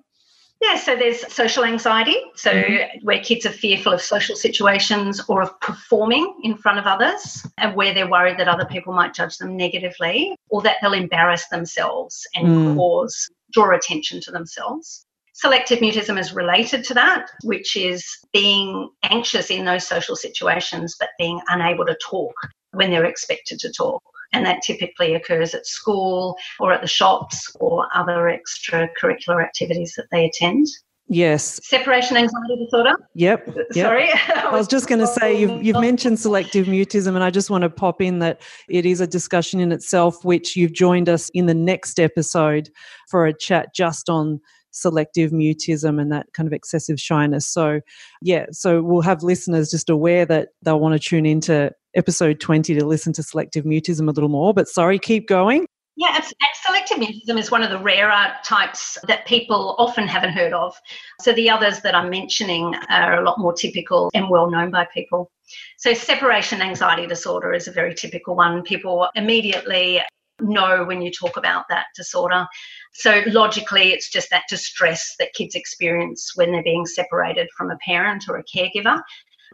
Yeah, 0.61 0.77
so 0.77 0.95
there's 0.95 1.31
social 1.31 1.65
anxiety, 1.65 2.15
so 2.35 2.51
mm-hmm. 2.51 3.05
where 3.05 3.19
kids 3.19 3.45
are 3.45 3.51
fearful 3.51 3.91
of 3.91 4.01
social 4.01 4.35
situations 4.35 5.21
or 5.27 5.41
of 5.41 5.59
performing 5.59 6.33
in 6.43 6.55
front 6.55 6.79
of 6.79 6.85
others, 6.85 7.45
and 7.57 7.75
where 7.75 7.93
they're 7.93 8.09
worried 8.09 8.39
that 8.39 8.47
other 8.47 8.65
people 8.65 8.93
might 8.93 9.13
judge 9.13 9.37
them 9.37 9.57
negatively 9.57 10.35
or 10.49 10.61
that 10.61 10.77
they'll 10.81 10.93
embarrass 10.93 11.47
themselves 11.49 12.25
and 12.35 12.47
mm. 12.47 12.75
cause 12.75 13.29
draw 13.51 13.75
attention 13.75 14.21
to 14.21 14.31
themselves. 14.31 15.05
Selective 15.33 15.79
mutism 15.79 16.17
is 16.17 16.33
related 16.33 16.85
to 16.85 16.93
that, 16.93 17.27
which 17.43 17.75
is 17.75 18.05
being 18.31 18.89
anxious 19.03 19.49
in 19.49 19.65
those 19.65 19.85
social 19.85 20.15
situations 20.15 20.95
but 20.97 21.09
being 21.19 21.41
unable 21.49 21.85
to 21.85 21.97
talk 22.01 22.33
when 22.75 22.91
they're 22.91 23.05
expected 23.05 23.59
to 23.59 23.71
talk. 23.71 24.03
And 24.33 24.45
that 24.45 24.61
typically 24.63 25.13
occurs 25.13 25.53
at 25.53 25.65
school 25.65 26.35
or 26.59 26.73
at 26.73 26.81
the 26.81 26.87
shops 26.87 27.55
or 27.59 27.87
other 27.93 28.37
extracurricular 28.37 29.43
activities 29.43 29.93
that 29.95 30.07
they 30.11 30.25
attend. 30.25 30.67
Yes. 31.07 31.59
Separation 31.63 32.17
anxiety 32.17 32.57
disorder. 32.65 32.95
Yep. 33.13 33.55
yep. 33.55 33.85
Sorry. 33.85 34.09
I 34.35 34.49
was 34.51 34.67
just 34.67 34.87
going 34.87 34.99
to 34.99 35.07
say 35.07 35.39
you've, 35.39 35.63
you've 35.63 35.79
mentioned 35.79 36.19
selective 36.19 36.65
mutism, 36.65 37.09
and 37.09 37.23
I 37.23 37.29
just 37.29 37.49
want 37.49 37.61
to 37.61 37.69
pop 37.69 38.01
in 38.01 38.19
that 38.19 38.41
it 38.67 38.85
is 38.85 39.01
a 39.01 39.07
discussion 39.07 39.59
in 39.59 39.71
itself, 39.71 40.25
which 40.25 40.55
you've 40.55 40.73
joined 40.73 41.07
us 41.07 41.29
in 41.35 41.45
the 41.45 41.53
next 41.53 41.99
episode 41.99 42.69
for 43.09 43.27
a 43.27 43.37
chat 43.37 43.69
just 43.75 44.09
on 44.09 44.39
selective 44.71 45.31
mutism 45.31 46.01
and 46.01 46.11
that 46.11 46.27
kind 46.33 46.47
of 46.47 46.53
excessive 46.53 46.99
shyness. 46.99 47.47
So, 47.47 47.81
yeah, 48.21 48.47
so 48.51 48.81
we'll 48.81 49.01
have 49.01 49.23
listeners 49.23 49.69
just 49.69 49.89
aware 49.89 50.25
that 50.25 50.49
they'll 50.63 50.79
want 50.79 50.99
to 51.01 51.09
tune 51.09 51.25
into 51.25 51.71
episode 51.95 52.39
20 52.39 52.73
to 52.75 52.85
listen 52.85 53.13
to 53.13 53.23
selective 53.23 53.65
mutism 53.65 54.07
a 54.07 54.11
little 54.11 54.29
more. 54.29 54.53
But 54.53 54.67
sorry, 54.67 54.99
keep 54.99 55.27
going. 55.27 55.65
Yeah, 55.97 56.19
selective 56.65 56.97
mutism 56.97 57.39
is 57.39 57.51
one 57.51 57.63
of 57.63 57.69
the 57.69 57.79
rarer 57.79 58.33
types 58.43 58.97
that 59.07 59.25
people 59.25 59.75
often 59.77 60.09
haven't 60.09 60.33
heard 60.33 60.51
of. 60.51 60.75
So 61.21 61.31
the 61.31 61.49
others 61.49 61.79
that 61.81 61.95
I'm 61.95 62.09
mentioning 62.09 62.75
are 62.89 63.21
a 63.21 63.23
lot 63.23 63.39
more 63.39 63.53
typical 63.53 64.11
and 64.13 64.29
well 64.29 64.51
known 64.51 64.71
by 64.71 64.87
people. 64.93 65.31
So 65.77 65.93
separation 65.93 66.61
anxiety 66.61 67.07
disorder 67.07 67.53
is 67.53 67.69
a 67.69 67.71
very 67.71 67.95
typical 67.95 68.35
one. 68.35 68.61
People 68.63 69.07
immediately 69.15 70.01
know 70.41 70.83
when 70.83 71.01
you 71.01 71.09
talk 71.11 71.37
about 71.37 71.63
that 71.69 71.85
disorder. 71.95 72.45
So 72.91 73.21
logically, 73.27 73.93
it's 73.93 74.09
just 74.09 74.29
that 74.31 74.43
distress 74.49 75.15
that 75.17 75.33
kids 75.33 75.55
experience 75.55 76.33
when 76.35 76.51
they're 76.51 76.61
being 76.61 76.85
separated 76.85 77.47
from 77.57 77.71
a 77.71 77.77
parent 77.77 78.25
or 78.27 78.37
a 78.37 78.43
caregiver. 78.43 79.01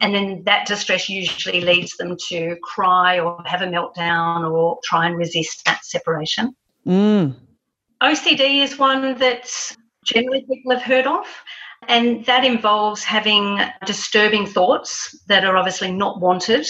And 0.01 0.15
then 0.15 0.43
that 0.45 0.65
distress 0.65 1.07
usually 1.07 1.61
leads 1.61 1.95
them 1.95 2.17
to 2.29 2.57
cry 2.63 3.19
or 3.19 3.41
have 3.45 3.61
a 3.61 3.67
meltdown 3.67 4.51
or 4.51 4.79
try 4.83 5.05
and 5.05 5.15
resist 5.15 5.63
that 5.65 5.85
separation. 5.85 6.55
Mm. 6.87 7.35
OCD 8.01 8.63
is 8.63 8.79
one 8.79 9.19
that 9.19 9.47
generally 10.03 10.43
people 10.49 10.71
have 10.71 10.81
heard 10.81 11.05
of. 11.05 11.27
And 11.87 12.25
that 12.25 12.43
involves 12.43 13.03
having 13.03 13.59
disturbing 13.85 14.47
thoughts 14.47 15.17
that 15.27 15.45
are 15.45 15.55
obviously 15.55 15.91
not 15.91 16.19
wanted. 16.19 16.67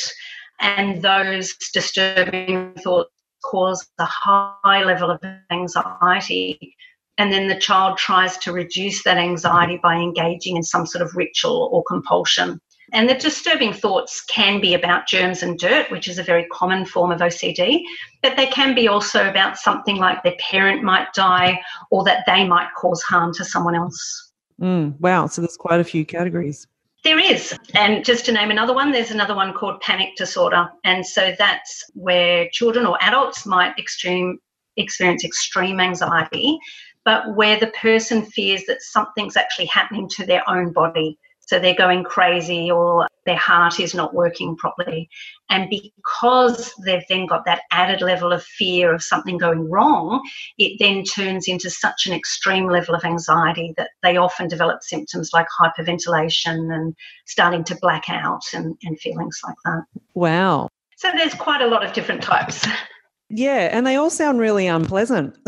And 0.59 1.01
those 1.01 1.55
disturbing 1.73 2.73
thoughts 2.83 3.11
cause 3.45 3.87
a 3.97 4.05
high 4.05 4.83
level 4.83 5.09
of 5.09 5.21
anxiety. 5.49 6.75
And 7.17 7.31
then 7.31 7.47
the 7.47 7.59
child 7.59 7.97
tries 7.97 8.37
to 8.39 8.51
reduce 8.51 9.03
that 9.03 9.17
anxiety 9.17 9.79
by 9.81 9.95
engaging 9.95 10.57
in 10.57 10.63
some 10.63 10.85
sort 10.85 11.01
of 11.01 11.15
ritual 11.15 11.69
or 11.71 11.83
compulsion. 11.83 12.59
And 12.93 13.07
the 13.07 13.15
disturbing 13.15 13.73
thoughts 13.73 14.21
can 14.21 14.59
be 14.59 14.73
about 14.73 15.07
germs 15.07 15.43
and 15.43 15.57
dirt, 15.57 15.89
which 15.91 16.07
is 16.07 16.19
a 16.19 16.23
very 16.23 16.45
common 16.51 16.85
form 16.85 17.11
of 17.11 17.21
OCD, 17.21 17.83
but 18.21 18.35
they 18.35 18.47
can 18.47 18.75
be 18.75 18.87
also 18.87 19.29
about 19.29 19.57
something 19.57 19.97
like 19.97 20.23
their 20.23 20.35
parent 20.39 20.83
might 20.83 21.13
die 21.13 21.61
or 21.89 22.03
that 22.03 22.23
they 22.27 22.45
might 22.45 22.67
cause 22.77 23.01
harm 23.03 23.33
to 23.35 23.45
someone 23.45 23.75
else. 23.75 24.31
Mm, 24.61 24.99
wow. 24.99 25.27
So 25.27 25.41
there's 25.41 25.57
quite 25.57 25.79
a 25.79 25.83
few 25.85 26.05
categories. 26.05 26.67
There 27.03 27.17
is. 27.17 27.57
And 27.73 28.05
just 28.05 28.25
to 28.25 28.31
name 28.31 28.51
another 28.51 28.73
one, 28.73 28.91
there's 28.91 29.09
another 29.09 29.35
one 29.35 29.53
called 29.53 29.81
panic 29.81 30.15
disorder. 30.17 30.69
And 30.83 31.05
so 31.05 31.33
that's 31.37 31.83
where 31.95 32.47
children 32.51 32.85
or 32.85 32.97
adults 33.01 33.45
might 33.45 33.77
extreme, 33.79 34.37
experience 34.77 35.25
extreme 35.25 35.79
anxiety, 35.79 36.59
but 37.03 37.35
where 37.35 37.59
the 37.59 37.67
person 37.67 38.23
fears 38.23 38.63
that 38.67 38.83
something's 38.83 39.35
actually 39.35 39.65
happening 39.65 40.07
to 40.09 40.25
their 40.25 40.47
own 40.47 40.73
body. 40.73 41.17
So 41.51 41.59
they're 41.59 41.75
going 41.75 42.05
crazy 42.05 42.71
or 42.71 43.09
their 43.25 43.35
heart 43.35 43.81
is 43.81 43.93
not 43.93 44.13
working 44.13 44.55
properly. 44.55 45.09
And 45.49 45.69
because 45.69 46.73
they've 46.85 47.03
then 47.09 47.25
got 47.25 47.43
that 47.43 47.63
added 47.71 48.01
level 48.01 48.31
of 48.31 48.41
fear 48.41 48.93
of 48.95 49.03
something 49.03 49.37
going 49.37 49.69
wrong, 49.69 50.21
it 50.57 50.77
then 50.79 51.03
turns 51.03 51.49
into 51.49 51.69
such 51.69 52.07
an 52.07 52.13
extreme 52.13 52.69
level 52.69 52.95
of 52.95 53.03
anxiety 53.03 53.73
that 53.75 53.89
they 54.01 54.15
often 54.15 54.47
develop 54.47 54.81
symptoms 54.81 55.31
like 55.33 55.47
hyperventilation 55.59 56.73
and 56.73 56.95
starting 57.25 57.65
to 57.65 57.75
black 57.81 58.05
out 58.07 58.43
and, 58.53 58.77
and 58.83 58.97
feelings 59.01 59.41
like 59.45 59.57
that. 59.65 59.83
Wow. 60.13 60.69
So 60.95 61.11
there's 61.17 61.33
quite 61.33 61.59
a 61.59 61.67
lot 61.67 61.83
of 61.85 61.91
different 61.91 62.23
types. 62.23 62.65
Yeah, 63.33 63.69
and 63.71 63.87
they 63.87 63.95
all 63.95 64.09
sound 64.09 64.41
really 64.41 64.67
unpleasant. 64.67 65.37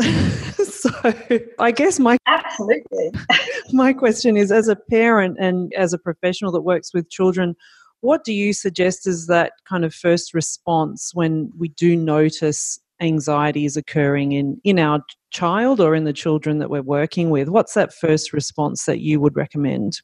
I 1.58 1.70
guess 1.70 1.98
my 1.98 2.16
absolutely 2.26 3.10
my 3.72 3.92
question 3.92 4.36
is, 4.36 4.50
as 4.50 4.68
a 4.68 4.76
parent 4.76 5.36
and 5.38 5.72
as 5.74 5.92
a 5.92 5.98
professional 5.98 6.52
that 6.52 6.62
works 6.62 6.94
with 6.94 7.10
children, 7.10 7.54
what 8.00 8.24
do 8.24 8.32
you 8.32 8.52
suggest 8.52 9.06
is 9.06 9.26
that 9.26 9.52
kind 9.68 9.84
of 9.84 9.94
first 9.94 10.34
response 10.34 11.10
when 11.14 11.50
we 11.58 11.68
do 11.68 11.96
notice 11.96 12.78
anxiety 13.00 13.66
is 13.66 13.76
occurring 13.76 14.32
in 14.32 14.60
in 14.64 14.78
our 14.78 15.00
child 15.30 15.80
or 15.80 15.94
in 15.94 16.04
the 16.04 16.12
children 16.12 16.58
that 16.58 16.70
we're 16.70 16.82
working 16.82 17.30
with? 17.30 17.48
What's 17.48 17.74
that 17.74 17.92
first 17.92 18.32
response 18.32 18.86
that 18.86 19.00
you 19.00 19.20
would 19.20 19.36
recommend? 19.36 20.00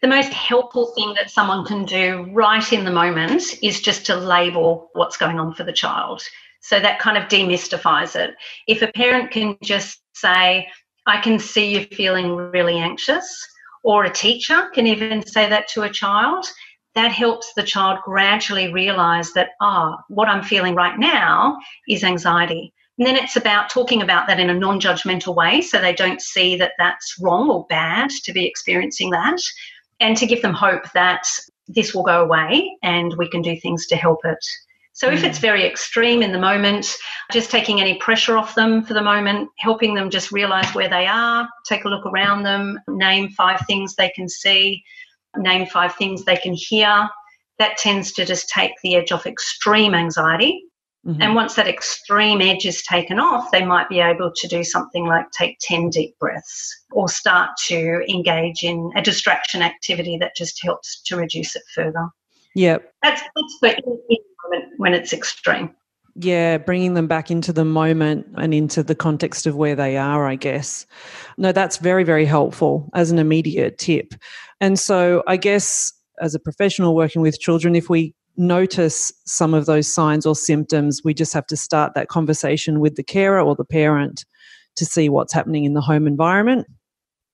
the 0.00 0.08
most 0.08 0.32
helpful 0.32 0.86
thing 0.96 1.14
that 1.14 1.30
someone 1.30 1.64
can 1.64 1.84
do 1.84 2.28
right 2.32 2.72
in 2.72 2.84
the 2.84 2.90
moment 2.90 3.44
is 3.62 3.80
just 3.80 4.04
to 4.04 4.16
label 4.16 4.90
what's 4.94 5.16
going 5.16 5.38
on 5.38 5.54
for 5.54 5.62
the 5.62 5.72
child. 5.72 6.24
So 6.60 6.80
that 6.80 6.98
kind 6.98 7.16
of 7.16 7.28
demystifies 7.28 8.16
it. 8.16 8.34
If 8.66 8.82
a 8.82 8.90
parent 8.92 9.30
can 9.30 9.56
just 9.62 10.01
say, 10.14 10.68
I 11.06 11.20
can 11.20 11.38
see 11.38 11.74
you 11.74 11.86
feeling 11.86 12.36
really 12.36 12.78
anxious, 12.78 13.26
or 13.82 14.04
a 14.04 14.12
teacher 14.12 14.70
can 14.74 14.86
even 14.86 15.26
say 15.26 15.48
that 15.48 15.68
to 15.68 15.82
a 15.82 15.90
child, 15.90 16.46
that 16.94 17.10
helps 17.12 17.52
the 17.54 17.62
child 17.62 17.98
gradually 18.04 18.72
realize 18.72 19.32
that, 19.32 19.50
ah, 19.60 19.94
oh, 19.94 20.02
what 20.08 20.28
I'm 20.28 20.42
feeling 20.42 20.74
right 20.74 20.98
now 20.98 21.58
is 21.88 22.04
anxiety. 22.04 22.72
And 22.98 23.06
then 23.06 23.16
it's 23.16 23.36
about 23.36 23.70
talking 23.70 24.02
about 24.02 24.26
that 24.28 24.38
in 24.38 24.50
a 24.50 24.54
non 24.54 24.78
judgmental 24.78 25.34
way 25.34 25.62
so 25.62 25.80
they 25.80 25.94
don't 25.94 26.20
see 26.20 26.56
that 26.56 26.72
that's 26.78 27.16
wrong 27.20 27.48
or 27.50 27.66
bad 27.68 28.10
to 28.10 28.32
be 28.32 28.46
experiencing 28.46 29.10
that, 29.10 29.38
and 30.00 30.16
to 30.18 30.26
give 30.26 30.42
them 30.42 30.54
hope 30.54 30.90
that 30.92 31.26
this 31.68 31.94
will 31.94 32.02
go 32.02 32.22
away 32.22 32.76
and 32.82 33.14
we 33.16 33.28
can 33.28 33.40
do 33.40 33.56
things 33.56 33.86
to 33.86 33.96
help 33.96 34.20
it. 34.24 34.44
So 34.94 35.10
if 35.10 35.24
it's 35.24 35.38
mm. 35.38 35.42
very 35.42 35.64
extreme 35.64 36.22
in 36.22 36.32
the 36.32 36.38
moment, 36.38 36.96
just 37.32 37.50
taking 37.50 37.80
any 37.80 37.94
pressure 37.94 38.36
off 38.36 38.54
them 38.54 38.84
for 38.84 38.92
the 38.92 39.02
moment, 39.02 39.48
helping 39.58 39.94
them 39.94 40.10
just 40.10 40.32
realize 40.32 40.74
where 40.74 40.88
they 40.88 41.06
are, 41.06 41.48
take 41.66 41.84
a 41.84 41.88
look 41.88 42.04
around 42.04 42.42
them, 42.42 42.78
name 42.88 43.30
five 43.30 43.60
things 43.66 43.94
they 43.94 44.10
can 44.10 44.28
see, 44.28 44.82
name 45.36 45.66
five 45.66 45.94
things 45.96 46.24
they 46.24 46.36
can 46.36 46.52
hear. 46.54 47.08
That 47.58 47.78
tends 47.78 48.12
to 48.12 48.24
just 48.24 48.48
take 48.48 48.72
the 48.82 48.96
edge 48.96 49.12
off 49.12 49.26
extreme 49.26 49.94
anxiety. 49.94 50.62
Mm-hmm. 51.06 51.22
And 51.22 51.34
once 51.34 51.54
that 51.54 51.66
extreme 51.66 52.40
edge 52.40 52.64
is 52.64 52.82
taken 52.82 53.18
off, 53.18 53.50
they 53.50 53.64
might 53.64 53.88
be 53.88 54.00
able 54.00 54.30
to 54.36 54.46
do 54.46 54.62
something 54.62 55.06
like 55.06 55.26
take 55.32 55.56
10 55.60 55.90
deep 55.90 56.16
breaths 56.18 56.84
or 56.92 57.08
start 57.08 57.50
to 57.66 58.04
engage 58.08 58.62
in 58.62 58.90
a 58.94 59.02
distraction 59.02 59.62
activity 59.62 60.16
that 60.18 60.36
just 60.36 60.62
helps 60.62 61.00
to 61.02 61.16
reduce 61.16 61.56
it 61.56 61.62
further. 61.74 62.08
Yep. 62.54 62.92
That's, 63.02 63.22
that's 63.34 63.56
for 63.58 63.74
when 64.76 64.94
it's 64.94 65.12
extreme. 65.12 65.74
Yeah, 66.14 66.58
bringing 66.58 66.94
them 66.94 67.06
back 67.06 67.30
into 67.30 67.52
the 67.52 67.64
moment 67.64 68.26
and 68.36 68.52
into 68.52 68.82
the 68.82 68.94
context 68.94 69.46
of 69.46 69.56
where 69.56 69.74
they 69.74 69.96
are, 69.96 70.26
I 70.26 70.34
guess. 70.34 70.84
No, 71.38 71.52
that's 71.52 71.78
very, 71.78 72.04
very 72.04 72.26
helpful 72.26 72.90
as 72.94 73.10
an 73.10 73.18
immediate 73.18 73.78
tip. 73.78 74.14
And 74.60 74.78
so, 74.78 75.22
I 75.26 75.38
guess 75.38 75.92
as 76.20 76.34
a 76.34 76.38
professional 76.38 76.94
working 76.94 77.22
with 77.22 77.40
children, 77.40 77.74
if 77.74 77.88
we 77.88 78.14
notice 78.36 79.12
some 79.24 79.54
of 79.54 79.66
those 79.66 79.92
signs 79.92 80.26
or 80.26 80.34
symptoms, 80.34 81.00
we 81.04 81.14
just 81.14 81.32
have 81.32 81.46
to 81.46 81.56
start 81.56 81.94
that 81.94 82.08
conversation 82.08 82.80
with 82.80 82.96
the 82.96 83.02
carer 83.02 83.40
or 83.40 83.54
the 83.54 83.64
parent 83.64 84.24
to 84.76 84.84
see 84.84 85.08
what's 85.08 85.32
happening 85.32 85.64
in 85.64 85.74
the 85.74 85.80
home 85.80 86.06
environment. 86.06 86.66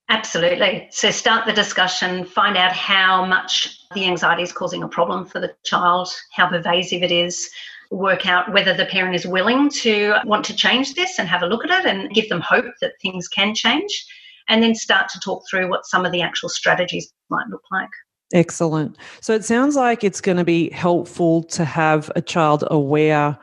Absolutely. 0.09 0.87
So 0.91 1.11
start 1.11 1.45
the 1.45 1.53
discussion, 1.53 2.25
find 2.25 2.57
out 2.57 2.73
how 2.73 3.25
much 3.25 3.78
the 3.95 4.05
anxiety 4.05 4.43
is 4.43 4.51
causing 4.51 4.83
a 4.83 4.87
problem 4.87 5.25
for 5.25 5.39
the 5.39 5.55
child, 5.63 6.09
how 6.31 6.47
pervasive 6.47 7.01
it 7.01 7.11
is, 7.11 7.49
work 7.89 8.27
out 8.27 8.51
whether 8.53 8.73
the 8.73 8.85
parent 8.85 9.15
is 9.15 9.25
willing 9.25 9.67
to 9.67 10.13
want 10.25 10.45
to 10.45 10.55
change 10.55 10.93
this 10.93 11.17
and 11.17 11.27
have 11.27 11.41
a 11.41 11.47
look 11.47 11.65
at 11.65 11.85
it 11.85 11.89
and 11.89 12.11
give 12.11 12.29
them 12.29 12.41
hope 12.41 12.71
that 12.81 12.93
things 13.01 13.27
can 13.27 13.55
change, 13.55 14.05
and 14.47 14.61
then 14.61 14.75
start 14.75 15.09
to 15.09 15.19
talk 15.19 15.43
through 15.49 15.69
what 15.69 15.87
some 15.87 16.05
of 16.05 16.11
the 16.11 16.21
actual 16.21 16.49
strategies 16.49 17.11
might 17.29 17.47
look 17.49 17.63
like. 17.71 17.89
Excellent. 18.31 18.95
So 19.21 19.33
it 19.33 19.43
sounds 19.43 19.75
like 19.75 20.03
it's 20.03 20.21
going 20.21 20.37
to 20.37 20.43
be 20.43 20.69
helpful 20.69 21.43
to 21.45 21.65
have 21.65 22.11
a 22.15 22.21
child 22.21 22.63
aware 22.69 23.39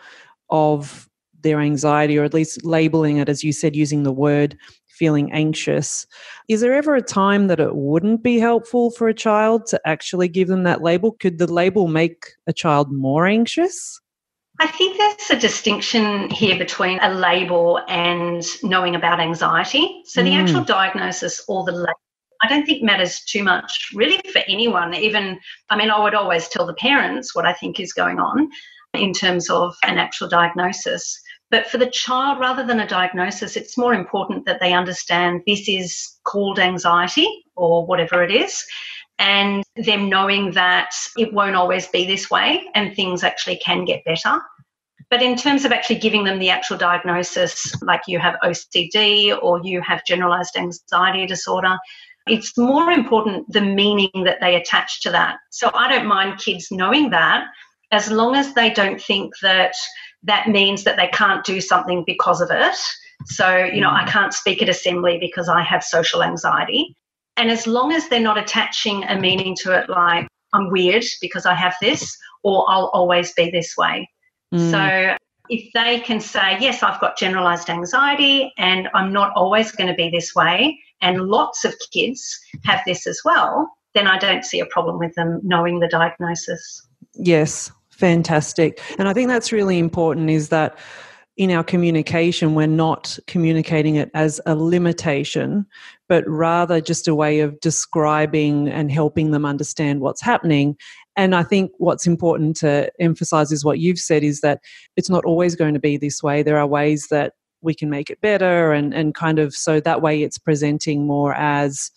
of 0.50 1.08
their 1.42 1.60
anxiety 1.60 2.18
or 2.18 2.24
at 2.24 2.34
least 2.34 2.64
labeling 2.64 3.18
it, 3.18 3.28
as 3.28 3.44
you 3.44 3.52
said, 3.52 3.76
using 3.76 4.02
the 4.02 4.12
word 4.12 4.56
feeling 4.88 5.30
anxious. 5.32 6.06
Is 6.48 6.60
there 6.60 6.74
ever 6.74 6.94
a 6.94 7.02
time 7.02 7.48
that 7.48 7.60
it 7.60 7.76
wouldn't 7.76 8.22
be 8.22 8.38
helpful 8.38 8.90
for 8.90 9.08
a 9.08 9.14
child 9.14 9.66
to 9.66 9.80
actually 9.84 10.28
give 10.28 10.48
them 10.48 10.62
that 10.62 10.82
label? 10.82 11.12
Could 11.12 11.38
the 11.38 11.52
label 11.52 11.86
make 11.86 12.26
a 12.46 12.52
child 12.52 12.90
more 12.90 13.26
anxious? 13.26 14.00
I 14.58 14.66
think 14.68 14.96
there's 14.96 15.30
a 15.30 15.38
distinction 15.38 16.30
here 16.30 16.56
between 16.56 16.98
a 17.00 17.12
label 17.12 17.80
and 17.88 18.42
knowing 18.62 18.94
about 18.94 19.20
anxiety. 19.20 20.02
So 20.06 20.22
the 20.22 20.30
mm. 20.30 20.42
actual 20.42 20.64
diagnosis 20.64 21.44
or 21.46 21.64
the 21.64 21.72
label 21.72 21.92
I 22.42 22.48
don't 22.48 22.66
think 22.66 22.82
matters 22.82 23.20
too 23.20 23.42
much 23.42 23.90
really 23.94 24.20
for 24.32 24.42
anyone. 24.48 24.94
Even, 24.94 25.38
I 25.70 25.76
mean, 25.76 25.90
I 25.90 26.02
would 26.02 26.14
always 26.14 26.48
tell 26.48 26.66
the 26.66 26.74
parents 26.74 27.34
what 27.34 27.46
I 27.46 27.52
think 27.52 27.80
is 27.80 27.92
going 27.92 28.18
on 28.18 28.50
in 28.94 29.12
terms 29.12 29.50
of 29.50 29.74
an 29.84 29.98
actual 29.98 30.28
diagnosis. 30.28 31.20
But 31.50 31.68
for 31.68 31.78
the 31.78 31.90
child, 31.90 32.40
rather 32.40 32.66
than 32.66 32.80
a 32.80 32.88
diagnosis, 32.88 33.56
it's 33.56 33.78
more 33.78 33.94
important 33.94 34.46
that 34.46 34.60
they 34.60 34.72
understand 34.72 35.42
this 35.46 35.68
is 35.68 36.18
called 36.24 36.58
anxiety 36.58 37.28
or 37.54 37.86
whatever 37.86 38.22
it 38.22 38.32
is, 38.32 38.64
and 39.18 39.62
them 39.76 40.08
knowing 40.08 40.52
that 40.52 40.90
it 41.16 41.32
won't 41.32 41.56
always 41.56 41.86
be 41.88 42.06
this 42.06 42.30
way 42.30 42.64
and 42.74 42.94
things 42.94 43.22
actually 43.22 43.56
can 43.56 43.84
get 43.84 44.04
better. 44.04 44.40
But 45.08 45.22
in 45.22 45.36
terms 45.36 45.64
of 45.64 45.72
actually 45.72 46.00
giving 46.00 46.24
them 46.24 46.40
the 46.40 46.50
actual 46.50 46.76
diagnosis, 46.76 47.80
like 47.82 48.02
you 48.08 48.18
have 48.18 48.34
OCD 48.42 49.38
or 49.40 49.60
you 49.62 49.80
have 49.82 50.04
generalized 50.04 50.56
anxiety 50.56 51.26
disorder, 51.26 51.78
it's 52.26 52.58
more 52.58 52.90
important 52.90 53.50
the 53.52 53.60
meaning 53.60 54.10
that 54.24 54.38
they 54.40 54.56
attach 54.56 55.00
to 55.02 55.10
that. 55.12 55.36
So 55.50 55.70
I 55.72 55.88
don't 55.88 56.08
mind 56.08 56.40
kids 56.40 56.68
knowing 56.72 57.10
that 57.10 57.44
as 57.92 58.10
long 58.10 58.34
as 58.34 58.52
they 58.54 58.70
don't 58.70 59.00
think 59.00 59.32
that 59.42 59.74
that 60.26 60.48
means 60.48 60.84
that 60.84 60.96
they 60.96 61.08
can't 61.08 61.44
do 61.44 61.60
something 61.60 62.04
because 62.06 62.40
of 62.40 62.50
it. 62.50 62.76
So, 63.26 63.56
you 63.56 63.80
know, 63.80 63.90
I 63.90 64.04
mm. 64.04 64.08
can't 64.08 64.34
speak 64.34 64.62
at 64.62 64.68
assembly 64.68 65.18
because 65.18 65.48
I 65.48 65.62
have 65.62 65.82
social 65.82 66.22
anxiety. 66.22 66.94
And 67.36 67.50
as 67.50 67.66
long 67.66 67.92
as 67.92 68.08
they're 68.08 68.20
not 68.20 68.38
attaching 68.38 69.04
a 69.04 69.18
meaning 69.18 69.56
to 69.62 69.72
it 69.72 69.88
like, 69.88 70.28
I'm 70.52 70.70
weird 70.70 71.04
because 71.20 71.46
I 71.46 71.54
have 71.54 71.74
this, 71.80 72.16
or 72.42 72.64
I'll 72.68 72.90
always 72.92 73.32
be 73.32 73.50
this 73.50 73.76
way. 73.76 74.08
Mm. 74.54 74.70
So, 74.70 75.16
if 75.48 75.72
they 75.74 76.00
can 76.00 76.20
say, 76.20 76.58
Yes, 76.60 76.82
I've 76.82 77.00
got 77.00 77.16
generalized 77.16 77.70
anxiety 77.70 78.52
and 78.58 78.88
I'm 78.94 79.12
not 79.12 79.32
always 79.36 79.70
going 79.70 79.88
to 79.88 79.94
be 79.94 80.10
this 80.10 80.34
way, 80.34 80.78
and 81.00 81.22
lots 81.22 81.64
of 81.64 81.74
kids 81.92 82.38
have 82.64 82.80
this 82.86 83.06
as 83.06 83.20
well, 83.24 83.70
then 83.94 84.06
I 84.06 84.18
don't 84.18 84.44
see 84.44 84.60
a 84.60 84.66
problem 84.66 84.98
with 84.98 85.14
them 85.14 85.40
knowing 85.42 85.80
the 85.80 85.88
diagnosis. 85.88 86.86
Yes, 87.14 87.70
fantastic. 87.98 88.80
And 88.98 89.08
I 89.08 89.12
think 89.12 89.28
that's 89.28 89.52
really 89.52 89.78
important 89.78 90.30
is 90.30 90.48
that 90.50 90.78
in 91.36 91.50
our 91.50 91.62
communication, 91.62 92.54
we're 92.54 92.66
not 92.66 93.18
communicating 93.26 93.96
it 93.96 94.10
as 94.14 94.40
a 94.46 94.54
limitation, 94.54 95.66
but 96.08 96.26
rather 96.26 96.80
just 96.80 97.08
a 97.08 97.14
way 97.14 97.40
of 97.40 97.60
describing 97.60 98.68
and 98.68 98.90
helping 98.90 99.32
them 99.32 99.44
understand 99.44 100.00
what's 100.00 100.22
happening. 100.22 100.76
And 101.14 101.34
I 101.34 101.42
think 101.42 101.72
what's 101.76 102.06
important 102.06 102.56
to 102.58 102.90
emphasize 103.00 103.52
is 103.52 103.64
what 103.64 103.78
you've 103.78 103.98
said 103.98 104.24
is 104.24 104.40
that 104.40 104.60
it's 104.96 105.10
not 105.10 105.24
always 105.26 105.54
going 105.54 105.74
to 105.74 105.80
be 105.80 105.98
this 105.98 106.22
way. 106.22 106.42
There 106.42 106.58
are 106.58 106.66
ways 106.66 107.08
that 107.10 107.34
we 107.60 107.74
can 107.74 107.90
make 107.90 108.08
it 108.08 108.20
better 108.20 108.72
and, 108.72 108.94
and 108.94 109.14
kind 109.14 109.38
of 109.38 109.54
so 109.54 109.80
that 109.80 110.00
way 110.00 110.22
it's 110.22 110.38
presenting 110.38 111.06
more 111.06 111.34
as 111.34 111.90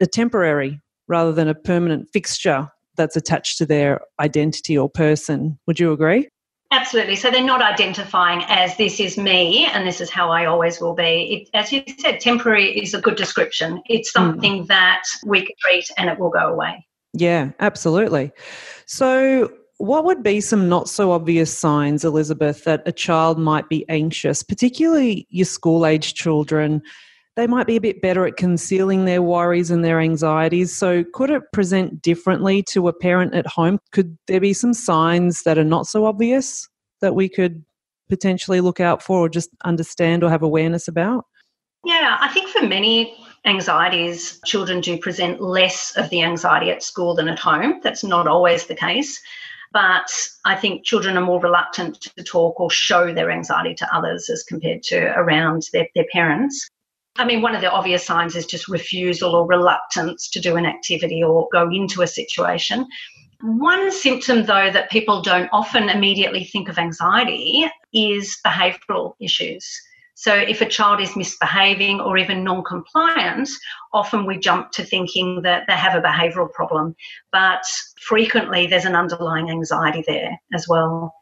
a 0.00 0.06
temporary 0.06 0.80
rather 1.08 1.32
than 1.32 1.48
a 1.48 1.54
permanent 1.54 2.08
fixture 2.12 2.68
that's 2.96 3.16
attached 3.16 3.58
to 3.58 3.66
their 3.66 4.00
identity 4.20 4.76
or 4.76 4.88
person. 4.88 5.58
Would 5.66 5.78
you 5.78 5.92
agree? 5.92 6.28
Absolutely. 6.72 7.14
So 7.16 7.30
they're 7.30 7.44
not 7.44 7.62
identifying 7.62 8.42
as 8.48 8.76
this 8.76 8.98
is 8.98 9.16
me 9.16 9.66
and 9.66 9.86
this 9.86 10.00
is 10.00 10.10
how 10.10 10.30
I 10.30 10.46
always 10.46 10.80
will 10.80 10.94
be. 10.94 11.46
It, 11.52 11.56
as 11.56 11.72
you 11.72 11.82
said, 11.98 12.20
temporary 12.20 12.76
is 12.76 12.92
a 12.92 13.00
good 13.00 13.16
description. 13.16 13.80
It's 13.88 14.10
hmm. 14.10 14.18
something 14.18 14.64
mm. 14.64 14.66
that 14.66 15.04
we 15.24 15.42
can 15.42 15.54
treat 15.60 15.88
and 15.96 16.10
it 16.10 16.18
will 16.18 16.30
go 16.30 16.52
away. 16.52 16.84
Yeah, 17.12 17.52
absolutely. 17.60 18.32
So, 18.86 19.52
what 19.78 20.04
would 20.04 20.22
be 20.22 20.40
some 20.40 20.68
not 20.68 20.88
so 20.88 21.12
obvious 21.12 21.56
signs, 21.56 22.04
Elizabeth, 22.04 22.64
that 22.64 22.82
a 22.86 22.92
child 22.92 23.38
might 23.38 23.68
be 23.68 23.86
anxious, 23.90 24.42
particularly 24.42 25.26
your 25.30 25.44
school 25.44 25.84
age 25.84 26.14
children? 26.14 26.82
They 27.36 27.46
might 27.46 27.66
be 27.66 27.76
a 27.76 27.80
bit 27.80 28.00
better 28.00 28.26
at 28.26 28.38
concealing 28.38 29.04
their 29.04 29.20
worries 29.20 29.70
and 29.70 29.84
their 29.84 30.00
anxieties. 30.00 30.74
So, 30.74 31.04
could 31.12 31.30
it 31.30 31.42
present 31.52 32.00
differently 32.00 32.62
to 32.70 32.88
a 32.88 32.94
parent 32.94 33.34
at 33.34 33.46
home? 33.46 33.78
Could 33.92 34.16
there 34.26 34.40
be 34.40 34.54
some 34.54 34.72
signs 34.72 35.42
that 35.42 35.58
are 35.58 35.64
not 35.64 35.86
so 35.86 36.06
obvious 36.06 36.66
that 37.02 37.14
we 37.14 37.28
could 37.28 37.62
potentially 38.08 38.60
look 38.60 38.80
out 38.80 39.02
for 39.02 39.20
or 39.20 39.28
just 39.28 39.50
understand 39.64 40.24
or 40.24 40.30
have 40.30 40.42
awareness 40.42 40.88
about? 40.88 41.26
Yeah, 41.84 42.16
I 42.20 42.28
think 42.28 42.48
for 42.48 42.66
many 42.66 43.14
anxieties, 43.44 44.40
children 44.44 44.80
do 44.80 44.98
present 44.98 45.40
less 45.40 45.96
of 45.96 46.08
the 46.10 46.22
anxiety 46.22 46.70
at 46.70 46.82
school 46.82 47.14
than 47.14 47.28
at 47.28 47.38
home. 47.38 47.80
That's 47.82 48.02
not 48.02 48.26
always 48.26 48.66
the 48.66 48.74
case. 48.74 49.20
But 49.72 50.10
I 50.44 50.56
think 50.56 50.84
children 50.84 51.18
are 51.18 51.24
more 51.24 51.40
reluctant 51.40 52.00
to 52.00 52.24
talk 52.24 52.58
or 52.58 52.70
show 52.70 53.12
their 53.12 53.30
anxiety 53.30 53.74
to 53.74 53.94
others 53.94 54.30
as 54.30 54.42
compared 54.42 54.82
to 54.84 55.12
around 55.18 55.68
their, 55.72 55.88
their 55.94 56.06
parents. 56.12 56.68
I 57.18 57.24
mean, 57.24 57.42
one 57.42 57.54
of 57.54 57.60
the 57.60 57.70
obvious 57.70 58.04
signs 58.04 58.36
is 58.36 58.46
just 58.46 58.68
refusal 58.68 59.34
or 59.34 59.46
reluctance 59.46 60.28
to 60.30 60.40
do 60.40 60.56
an 60.56 60.66
activity 60.66 61.22
or 61.22 61.48
go 61.52 61.68
into 61.70 62.02
a 62.02 62.06
situation. 62.06 62.86
One 63.42 63.92
symptom, 63.92 64.44
though, 64.44 64.70
that 64.70 64.90
people 64.90 65.22
don't 65.22 65.48
often 65.52 65.88
immediately 65.88 66.44
think 66.44 66.68
of 66.68 66.78
anxiety 66.78 67.66
is 67.92 68.38
behavioural 68.44 69.14
issues. 69.20 69.68
So, 70.14 70.34
if 70.34 70.62
a 70.62 70.68
child 70.68 71.02
is 71.02 71.14
misbehaving 71.14 72.00
or 72.00 72.16
even 72.16 72.42
non 72.42 72.64
compliant, 72.64 73.50
often 73.92 74.24
we 74.24 74.38
jump 74.38 74.70
to 74.72 74.84
thinking 74.84 75.42
that 75.42 75.64
they 75.68 75.74
have 75.74 75.94
a 75.94 76.00
behavioural 76.00 76.50
problem. 76.50 76.96
But 77.32 77.64
frequently, 78.00 78.66
there's 78.66 78.86
an 78.86 78.96
underlying 78.96 79.50
anxiety 79.50 80.02
there 80.06 80.40
as 80.54 80.66
well. 80.66 81.14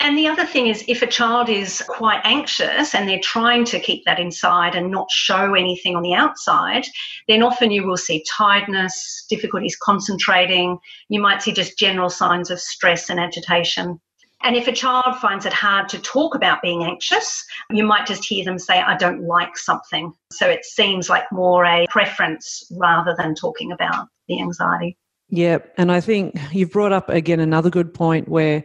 And 0.00 0.18
the 0.18 0.26
other 0.26 0.44
thing 0.44 0.66
is, 0.66 0.84
if 0.86 1.02
a 1.02 1.06
child 1.06 1.48
is 1.48 1.82
quite 1.88 2.20
anxious 2.24 2.94
and 2.94 3.08
they're 3.08 3.20
trying 3.22 3.64
to 3.66 3.80
keep 3.80 4.04
that 4.04 4.18
inside 4.18 4.74
and 4.74 4.90
not 4.90 5.10
show 5.10 5.54
anything 5.54 5.96
on 5.96 6.02
the 6.02 6.14
outside, 6.14 6.84
then 7.26 7.42
often 7.42 7.70
you 7.70 7.86
will 7.86 7.96
see 7.96 8.24
tiredness, 8.28 9.24
difficulties 9.30 9.76
concentrating. 9.76 10.78
You 11.08 11.20
might 11.20 11.42
see 11.42 11.52
just 11.52 11.78
general 11.78 12.10
signs 12.10 12.50
of 12.50 12.60
stress 12.60 13.08
and 13.08 13.18
agitation. 13.18 13.98
And 14.42 14.56
if 14.56 14.68
a 14.68 14.72
child 14.72 15.16
finds 15.22 15.46
it 15.46 15.54
hard 15.54 15.88
to 15.88 15.98
talk 16.00 16.34
about 16.34 16.60
being 16.60 16.84
anxious, 16.84 17.42
you 17.70 17.82
might 17.82 18.06
just 18.06 18.26
hear 18.26 18.44
them 18.44 18.58
say, 18.58 18.78
I 18.78 18.96
don't 18.96 19.22
like 19.22 19.56
something. 19.56 20.12
So 20.32 20.46
it 20.46 20.66
seems 20.66 21.08
like 21.08 21.24
more 21.32 21.64
a 21.64 21.86
preference 21.88 22.70
rather 22.72 23.14
than 23.16 23.34
talking 23.34 23.72
about 23.72 24.08
the 24.28 24.38
anxiety. 24.40 24.98
Yeah. 25.30 25.58
And 25.78 25.90
I 25.90 26.02
think 26.02 26.38
you've 26.52 26.72
brought 26.72 26.92
up 26.92 27.08
again 27.08 27.40
another 27.40 27.70
good 27.70 27.94
point 27.94 28.28
where 28.28 28.64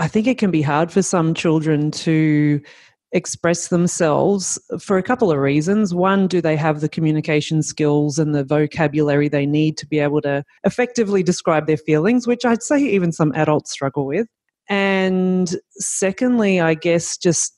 I 0.00 0.08
think 0.08 0.26
it 0.26 0.38
can 0.38 0.50
be 0.50 0.62
hard 0.62 0.90
for 0.90 1.02
some 1.02 1.34
children 1.34 1.90
to 1.90 2.62
express 3.12 3.68
themselves 3.68 4.58
for 4.80 4.96
a 4.96 5.02
couple 5.02 5.30
of 5.30 5.36
reasons. 5.38 5.94
One, 5.94 6.26
do 6.26 6.40
they 6.40 6.56
have 6.56 6.80
the 6.80 6.88
communication 6.88 7.62
skills 7.62 8.18
and 8.18 8.34
the 8.34 8.42
vocabulary 8.42 9.28
they 9.28 9.44
need 9.44 9.76
to 9.76 9.86
be 9.86 9.98
able 9.98 10.22
to 10.22 10.42
effectively 10.64 11.22
describe 11.22 11.66
their 11.66 11.76
feelings, 11.76 12.26
which 12.26 12.46
I'd 12.46 12.62
say 12.62 12.78
even 12.80 13.12
some 13.12 13.32
adults 13.34 13.72
struggle 13.72 14.06
with? 14.06 14.26
And 14.70 15.54
secondly, 15.72 16.60
I 16.60 16.72
guess 16.74 17.18
just 17.18 17.52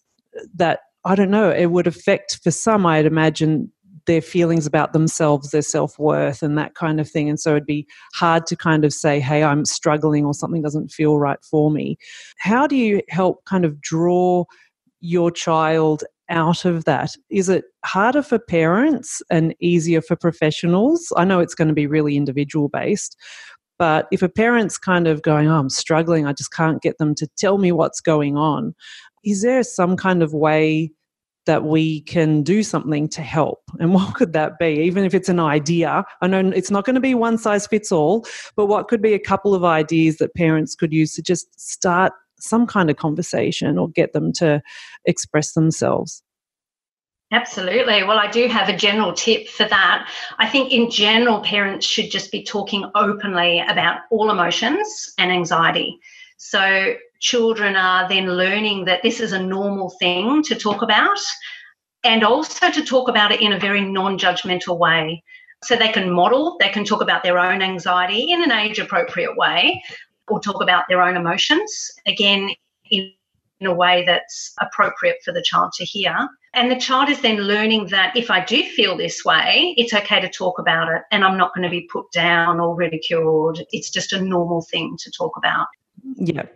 that, 0.56 0.80
I 1.04 1.14
don't 1.14 1.30
know, 1.30 1.50
it 1.50 1.66
would 1.66 1.86
affect 1.86 2.40
for 2.42 2.50
some, 2.50 2.86
I'd 2.86 3.06
imagine, 3.06 3.70
their 4.06 4.20
feelings 4.20 4.66
about 4.66 4.92
themselves, 4.92 5.50
their 5.50 5.62
self 5.62 5.98
worth, 5.98 6.42
and 6.42 6.58
that 6.58 6.74
kind 6.74 7.00
of 7.00 7.08
thing. 7.08 7.28
And 7.28 7.38
so 7.38 7.52
it'd 7.52 7.66
be 7.66 7.86
hard 8.14 8.46
to 8.46 8.56
kind 8.56 8.84
of 8.84 8.92
say, 8.92 9.20
hey, 9.20 9.42
I'm 9.42 9.64
struggling 9.64 10.24
or 10.24 10.34
something 10.34 10.62
doesn't 10.62 10.90
feel 10.90 11.18
right 11.18 11.42
for 11.42 11.70
me. 11.70 11.96
How 12.38 12.66
do 12.66 12.76
you 12.76 13.02
help 13.08 13.44
kind 13.44 13.64
of 13.64 13.80
draw 13.80 14.44
your 15.00 15.30
child 15.30 16.04
out 16.28 16.64
of 16.64 16.84
that? 16.84 17.14
Is 17.30 17.48
it 17.48 17.64
harder 17.84 18.22
for 18.22 18.38
parents 18.38 19.22
and 19.30 19.54
easier 19.60 20.00
for 20.00 20.16
professionals? 20.16 21.12
I 21.16 21.24
know 21.24 21.40
it's 21.40 21.54
going 21.54 21.68
to 21.68 21.74
be 21.74 21.86
really 21.86 22.16
individual 22.16 22.68
based, 22.68 23.16
but 23.78 24.06
if 24.12 24.22
a 24.22 24.28
parent's 24.28 24.78
kind 24.78 25.08
of 25.08 25.22
going, 25.22 25.48
oh, 25.48 25.58
I'm 25.58 25.70
struggling, 25.70 26.26
I 26.26 26.32
just 26.32 26.52
can't 26.52 26.82
get 26.82 26.98
them 26.98 27.14
to 27.16 27.28
tell 27.36 27.58
me 27.58 27.72
what's 27.72 28.00
going 28.00 28.36
on, 28.36 28.74
is 29.24 29.42
there 29.42 29.62
some 29.62 29.96
kind 29.96 30.22
of 30.22 30.32
way 30.32 30.90
that 31.46 31.64
we 31.64 32.02
can 32.02 32.42
do 32.42 32.62
something 32.62 33.08
to 33.08 33.22
help? 33.22 33.60
And 33.80 33.94
what 33.94 34.14
could 34.14 34.32
that 34.32 34.58
be? 34.58 34.80
Even 34.82 35.04
if 35.04 35.14
it's 35.14 35.28
an 35.28 35.40
idea, 35.40 36.04
I 36.20 36.26
know 36.26 36.50
it's 36.54 36.70
not 36.70 36.84
going 36.84 36.94
to 36.94 37.00
be 37.00 37.14
one 37.14 37.38
size 37.38 37.66
fits 37.66 37.92
all, 37.92 38.26
but 38.56 38.66
what 38.66 38.88
could 38.88 39.02
be 39.02 39.14
a 39.14 39.18
couple 39.18 39.54
of 39.54 39.64
ideas 39.64 40.18
that 40.18 40.34
parents 40.34 40.74
could 40.74 40.92
use 40.92 41.14
to 41.16 41.22
just 41.22 41.48
start 41.60 42.12
some 42.38 42.66
kind 42.66 42.90
of 42.90 42.96
conversation 42.96 43.78
or 43.78 43.88
get 43.88 44.12
them 44.12 44.32
to 44.34 44.62
express 45.04 45.52
themselves? 45.52 46.22
Absolutely. 47.32 48.04
Well, 48.04 48.18
I 48.18 48.30
do 48.30 48.46
have 48.46 48.68
a 48.68 48.76
general 48.76 49.14
tip 49.14 49.48
for 49.48 49.64
that. 49.64 50.06
I 50.38 50.46
think 50.46 50.70
in 50.70 50.90
general, 50.90 51.40
parents 51.40 51.86
should 51.86 52.10
just 52.10 52.30
be 52.30 52.44
talking 52.44 52.90
openly 52.94 53.60
about 53.60 54.00
all 54.10 54.30
emotions 54.30 55.14
and 55.16 55.32
anxiety. 55.32 55.98
So 56.44 56.94
children 57.20 57.76
are 57.76 58.08
then 58.08 58.26
learning 58.26 58.86
that 58.86 59.04
this 59.04 59.20
is 59.20 59.32
a 59.32 59.40
normal 59.40 59.90
thing 60.00 60.42
to 60.42 60.56
talk 60.56 60.82
about 60.82 61.20
and 62.02 62.24
also 62.24 62.68
to 62.68 62.84
talk 62.84 63.08
about 63.08 63.30
it 63.30 63.40
in 63.40 63.52
a 63.52 63.60
very 63.60 63.80
non 63.80 64.18
judgmental 64.18 64.76
way. 64.76 65.22
So 65.62 65.76
they 65.76 65.92
can 65.92 66.10
model, 66.10 66.56
they 66.58 66.68
can 66.68 66.84
talk 66.84 67.00
about 67.00 67.22
their 67.22 67.38
own 67.38 67.62
anxiety 67.62 68.32
in 68.32 68.42
an 68.42 68.50
age 68.50 68.80
appropriate 68.80 69.36
way 69.36 69.80
or 70.26 70.40
talk 70.40 70.60
about 70.60 70.84
their 70.88 71.00
own 71.00 71.16
emotions. 71.16 71.72
Again, 72.06 72.50
in, 72.90 73.12
in 73.60 73.66
a 73.68 73.72
way 73.72 74.04
that's 74.04 74.52
appropriate 74.60 75.18
for 75.24 75.32
the 75.32 75.42
child 75.42 75.70
to 75.74 75.84
hear. 75.84 76.28
And 76.54 76.72
the 76.72 76.80
child 76.80 77.08
is 77.08 77.20
then 77.20 77.36
learning 77.36 77.86
that 77.90 78.16
if 78.16 78.32
I 78.32 78.44
do 78.44 78.64
feel 78.64 78.96
this 78.96 79.24
way, 79.24 79.74
it's 79.76 79.94
okay 79.94 80.20
to 80.20 80.28
talk 80.28 80.58
about 80.58 80.92
it 80.92 81.02
and 81.12 81.24
I'm 81.24 81.38
not 81.38 81.54
going 81.54 81.62
to 81.62 81.70
be 81.70 81.88
put 81.90 82.10
down 82.10 82.58
or 82.58 82.74
ridiculed. 82.74 83.62
It's 83.70 83.90
just 83.90 84.12
a 84.12 84.20
normal 84.20 84.62
thing 84.62 84.96
to 84.98 85.10
talk 85.12 85.36
about. 85.36 85.68
Yeah. 86.16 86.46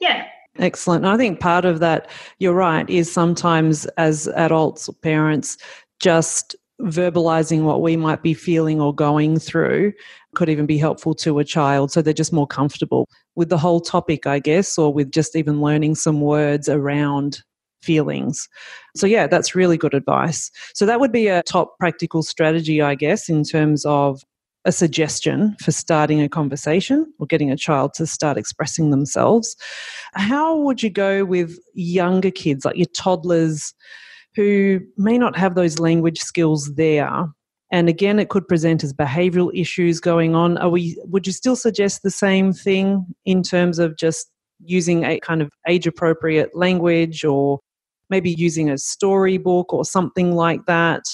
Yeah. 0.00 0.26
Excellent. 0.58 1.04
I 1.04 1.16
think 1.16 1.40
part 1.40 1.64
of 1.64 1.80
that, 1.80 2.10
you're 2.38 2.54
right, 2.54 2.88
is 2.90 3.10
sometimes 3.10 3.86
as 3.96 4.28
adults 4.28 4.88
or 4.88 4.94
parents, 4.94 5.56
just 6.00 6.56
verbalizing 6.80 7.62
what 7.62 7.82
we 7.82 7.96
might 7.96 8.22
be 8.22 8.34
feeling 8.34 8.80
or 8.80 8.94
going 8.94 9.38
through 9.38 9.92
could 10.34 10.48
even 10.48 10.64
be 10.64 10.78
helpful 10.78 11.14
to 11.14 11.38
a 11.38 11.44
child 11.44 11.92
so 11.92 12.00
they're 12.00 12.14
just 12.14 12.32
more 12.32 12.46
comfortable 12.46 13.06
with 13.36 13.50
the 13.50 13.58
whole 13.58 13.80
topic, 13.80 14.26
I 14.26 14.38
guess, 14.38 14.78
or 14.78 14.92
with 14.92 15.10
just 15.12 15.36
even 15.36 15.60
learning 15.60 15.94
some 15.96 16.20
words 16.20 16.68
around 16.68 17.42
feelings. 17.82 18.48
So, 18.96 19.06
yeah, 19.06 19.26
that's 19.26 19.54
really 19.54 19.76
good 19.76 19.94
advice. 19.94 20.50
So, 20.74 20.86
that 20.86 21.00
would 21.00 21.12
be 21.12 21.28
a 21.28 21.42
top 21.42 21.78
practical 21.78 22.22
strategy, 22.22 22.80
I 22.80 22.94
guess, 22.94 23.28
in 23.28 23.44
terms 23.44 23.84
of 23.84 24.22
a 24.64 24.72
suggestion 24.72 25.56
for 25.62 25.72
starting 25.72 26.20
a 26.20 26.28
conversation 26.28 27.12
or 27.18 27.26
getting 27.26 27.50
a 27.50 27.56
child 27.56 27.94
to 27.94 28.06
start 28.06 28.36
expressing 28.36 28.90
themselves. 28.90 29.56
How 30.14 30.56
would 30.56 30.82
you 30.82 30.90
go 30.90 31.24
with 31.24 31.58
younger 31.74 32.30
kids, 32.30 32.64
like 32.64 32.76
your 32.76 32.86
toddlers, 32.94 33.72
who 34.36 34.80
may 34.96 35.18
not 35.18 35.36
have 35.36 35.54
those 35.54 35.78
language 35.78 36.20
skills 36.20 36.74
there? 36.74 37.26
And 37.72 37.88
again, 37.88 38.18
it 38.18 38.28
could 38.28 38.48
present 38.48 38.84
as 38.84 38.92
behavioral 38.92 39.50
issues 39.54 40.00
going 40.00 40.34
on. 40.34 40.58
Are 40.58 40.68
we, 40.68 41.00
would 41.04 41.26
you 41.26 41.32
still 41.32 41.56
suggest 41.56 42.02
the 42.02 42.10
same 42.10 42.52
thing 42.52 43.06
in 43.24 43.42
terms 43.42 43.78
of 43.78 43.96
just 43.96 44.30
using 44.62 45.04
a 45.04 45.20
kind 45.20 45.40
of 45.40 45.50
age 45.68 45.86
appropriate 45.86 46.54
language 46.54 47.24
or 47.24 47.60
maybe 48.10 48.32
using 48.32 48.68
a 48.68 48.76
storybook 48.76 49.72
or 49.72 49.84
something 49.84 50.32
like 50.32 50.66
that? 50.66 51.04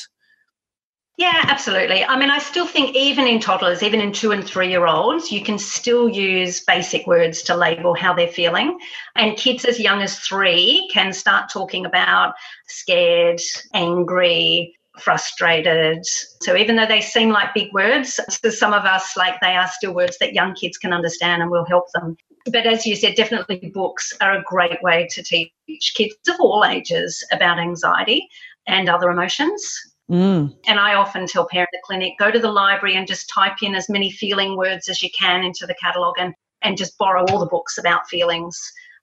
Yeah, 1.18 1.44
absolutely. 1.44 2.04
I 2.04 2.18
mean, 2.18 2.28
I 2.30 2.38
still 2.38 2.66
think 2.66 2.94
even 2.94 3.26
in 3.26 3.40
toddlers, 3.40 3.82
even 3.82 4.02
in 4.02 4.12
two 4.12 4.32
and 4.32 4.44
three 4.46 4.68
year 4.68 4.86
olds, 4.86 5.32
you 5.32 5.42
can 5.42 5.58
still 5.58 6.10
use 6.10 6.60
basic 6.62 7.06
words 7.06 7.40
to 7.44 7.56
label 7.56 7.94
how 7.94 8.12
they're 8.12 8.28
feeling. 8.28 8.78
And 9.14 9.34
kids 9.36 9.64
as 9.64 9.80
young 9.80 10.02
as 10.02 10.18
three 10.18 10.86
can 10.92 11.14
start 11.14 11.50
talking 11.50 11.86
about 11.86 12.34
scared, 12.68 13.40
angry, 13.72 14.76
frustrated. 14.98 16.04
So 16.42 16.54
even 16.54 16.76
though 16.76 16.86
they 16.86 17.00
seem 17.00 17.30
like 17.30 17.54
big 17.54 17.72
words, 17.72 18.20
to 18.42 18.52
some 18.52 18.74
of 18.74 18.84
us, 18.84 19.16
like 19.16 19.40
they 19.40 19.56
are 19.56 19.68
still 19.68 19.94
words 19.94 20.18
that 20.18 20.34
young 20.34 20.54
kids 20.54 20.76
can 20.76 20.92
understand 20.92 21.40
and 21.40 21.50
will 21.50 21.64
help 21.64 21.86
them. 21.94 22.18
But 22.52 22.66
as 22.66 22.84
you 22.84 22.94
said, 22.94 23.14
definitely 23.14 23.70
books 23.72 24.12
are 24.20 24.34
a 24.34 24.42
great 24.42 24.82
way 24.82 25.08
to 25.12 25.22
teach 25.22 25.94
kids 25.94 26.14
of 26.28 26.36
all 26.40 26.62
ages 26.62 27.24
about 27.32 27.58
anxiety 27.58 28.28
and 28.66 28.88
other 28.90 29.10
emotions. 29.10 29.95
Mm. 30.10 30.56
And 30.66 30.78
I 30.78 30.94
often 30.94 31.26
tell 31.26 31.48
parents 31.48 31.72
at 31.74 31.78
the 31.78 31.82
clinic 31.84 32.14
go 32.18 32.30
to 32.30 32.38
the 32.38 32.50
library 32.50 32.96
and 32.96 33.06
just 33.06 33.28
type 33.28 33.62
in 33.62 33.74
as 33.74 33.88
many 33.88 34.10
feeling 34.10 34.56
words 34.56 34.88
as 34.88 35.02
you 35.02 35.10
can 35.18 35.42
into 35.42 35.66
the 35.66 35.74
catalogue 35.82 36.14
and, 36.18 36.34
and 36.62 36.76
just 36.76 36.96
borrow 36.98 37.24
all 37.28 37.40
the 37.40 37.46
books 37.46 37.78
about 37.78 38.08
feelings. 38.08 38.60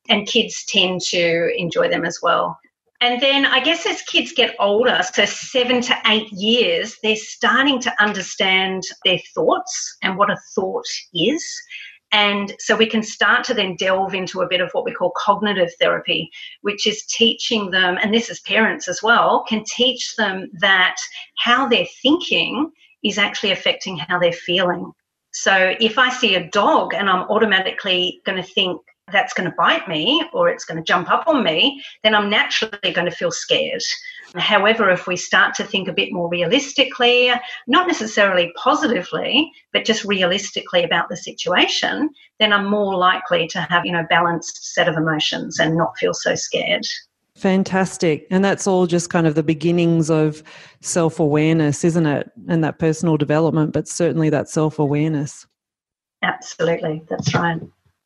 And 0.09 0.27
kids 0.27 0.65
tend 0.67 1.01
to 1.09 1.49
enjoy 1.57 1.89
them 1.89 2.05
as 2.05 2.19
well. 2.21 2.57
And 3.03 3.21
then 3.21 3.45
I 3.45 3.59
guess 3.59 3.85
as 3.85 4.01
kids 4.03 4.31
get 4.31 4.55
older, 4.59 5.01
so 5.13 5.25
seven 5.25 5.81
to 5.81 5.95
eight 6.07 6.31
years, 6.31 6.97
they're 7.03 7.17
starting 7.17 7.81
to 7.81 8.01
understand 8.01 8.83
their 9.03 9.19
thoughts 9.35 9.97
and 10.01 10.17
what 10.17 10.31
a 10.31 10.37
thought 10.55 10.87
is. 11.13 11.45
And 12.13 12.53
so 12.59 12.75
we 12.75 12.85
can 12.85 13.01
start 13.01 13.43
to 13.45 13.55
then 13.55 13.75
delve 13.75 14.13
into 14.13 14.41
a 14.41 14.47
bit 14.47 14.61
of 14.61 14.69
what 14.71 14.85
we 14.85 14.93
call 14.93 15.11
cognitive 15.17 15.71
therapy, 15.81 16.29
which 16.61 16.85
is 16.85 17.05
teaching 17.07 17.71
them, 17.71 17.97
and 18.01 18.13
this 18.13 18.29
is 18.29 18.39
parents 18.41 18.87
as 18.87 19.01
well, 19.01 19.43
can 19.49 19.63
teach 19.65 20.15
them 20.15 20.49
that 20.59 20.95
how 21.39 21.67
they're 21.67 21.87
thinking 22.03 22.71
is 23.03 23.17
actually 23.17 23.51
affecting 23.51 23.97
how 23.97 24.19
they're 24.19 24.31
feeling. 24.31 24.91
So 25.31 25.75
if 25.79 25.97
I 25.97 26.09
see 26.09 26.35
a 26.35 26.49
dog 26.51 26.93
and 26.93 27.09
I'm 27.09 27.23
automatically 27.23 28.21
going 28.25 28.41
to 28.41 28.47
think 28.47 28.79
that's 29.13 29.33
going 29.33 29.49
to 29.49 29.55
bite 29.55 29.87
me 29.87 30.23
or 30.33 30.49
it's 30.49 30.65
going 30.65 30.77
to 30.77 30.83
jump 30.83 31.09
up 31.09 31.27
on 31.27 31.43
me, 31.43 31.81
then 32.03 32.13
I'm 32.13 32.29
naturally 32.29 32.91
going 32.91 33.09
to 33.09 33.15
feel 33.15 33.31
scared. 33.31 33.81
However, 34.35 34.89
if 34.89 35.05
we 35.05 35.15
start 35.15 35.53
to 35.55 35.63
think 35.63 35.87
a 35.87 35.93
bit 35.93 36.11
more 36.11 36.27
realistically, 36.27 37.31
not 37.67 37.87
necessarily 37.87 38.51
positively, 38.57 39.51
but 39.71 39.85
just 39.85 40.03
realistically 40.03 40.83
about 40.83 41.09
the 41.09 41.17
situation, 41.17 42.09
then 42.39 42.51
I'm 42.51 42.65
more 42.65 42.97
likely 42.97 43.47
to 43.49 43.61
have, 43.61 43.85
you 43.85 43.91
know, 43.91 44.05
balanced 44.09 44.73
set 44.73 44.89
of 44.89 44.97
emotions 44.97 45.59
and 45.59 45.77
not 45.77 45.97
feel 45.97 46.13
so 46.13 46.35
scared. 46.35 46.85
Fantastic. 47.35 48.27
And 48.29 48.45
that's 48.45 48.67
all 48.67 48.87
just 48.87 49.09
kind 49.09 49.25
of 49.25 49.35
the 49.35 49.43
beginnings 49.43 50.09
of 50.09 50.43
self 50.81 51.19
awareness, 51.19 51.83
isn't 51.83 52.05
it? 52.05 52.31
And 52.47 52.63
that 52.63 52.79
personal 52.79 53.17
development, 53.17 53.73
but 53.73 53.87
certainly 53.87 54.29
that 54.29 54.49
self 54.49 54.79
awareness. 54.79 55.45
Absolutely. 56.21 57.03
That's 57.09 57.33
right. 57.35 57.59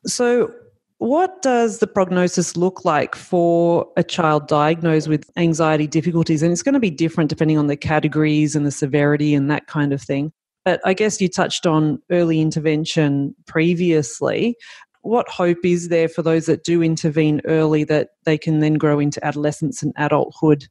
So, 0.05 0.53
what 0.99 1.41
does 1.41 1.79
the 1.79 1.87
prognosis 1.87 2.57
look 2.57 2.83
like 2.83 3.15
for 3.15 3.87
a 3.97 4.03
child 4.03 4.47
diagnosed 4.47 5.07
with 5.07 5.29
anxiety 5.37 5.87
difficulties? 5.87 6.41
And 6.41 6.51
it's 6.51 6.63
going 6.63 6.73
to 6.73 6.79
be 6.79 6.89
different 6.89 7.29
depending 7.29 7.57
on 7.57 7.67
the 7.67 7.77
categories 7.77 8.55
and 8.55 8.65
the 8.65 8.71
severity 8.71 9.35
and 9.35 9.49
that 9.51 9.67
kind 9.67 9.93
of 9.93 10.01
thing. 10.01 10.31
But 10.65 10.81
I 10.83 10.93
guess 10.93 11.21
you 11.21 11.29
touched 11.29 11.65
on 11.65 12.01
early 12.11 12.41
intervention 12.41 13.35
previously. 13.45 14.55
What 15.01 15.29
hope 15.29 15.63
is 15.63 15.89
there 15.89 16.09
for 16.09 16.23
those 16.23 16.47
that 16.47 16.63
do 16.63 16.81
intervene 16.81 17.41
early 17.45 17.83
that 17.85 18.09
they 18.25 18.37
can 18.37 18.59
then 18.59 18.73
grow 18.73 18.99
into 18.99 19.23
adolescence 19.25 19.83
and 19.83 19.93
adulthood? 19.97 20.67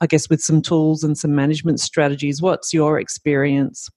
I 0.00 0.06
guess 0.06 0.28
with 0.28 0.40
some 0.40 0.62
tools 0.62 1.04
and 1.04 1.16
some 1.16 1.34
management 1.34 1.80
strategies. 1.80 2.42
What's 2.42 2.74
your 2.74 2.98
experience? 2.98 3.88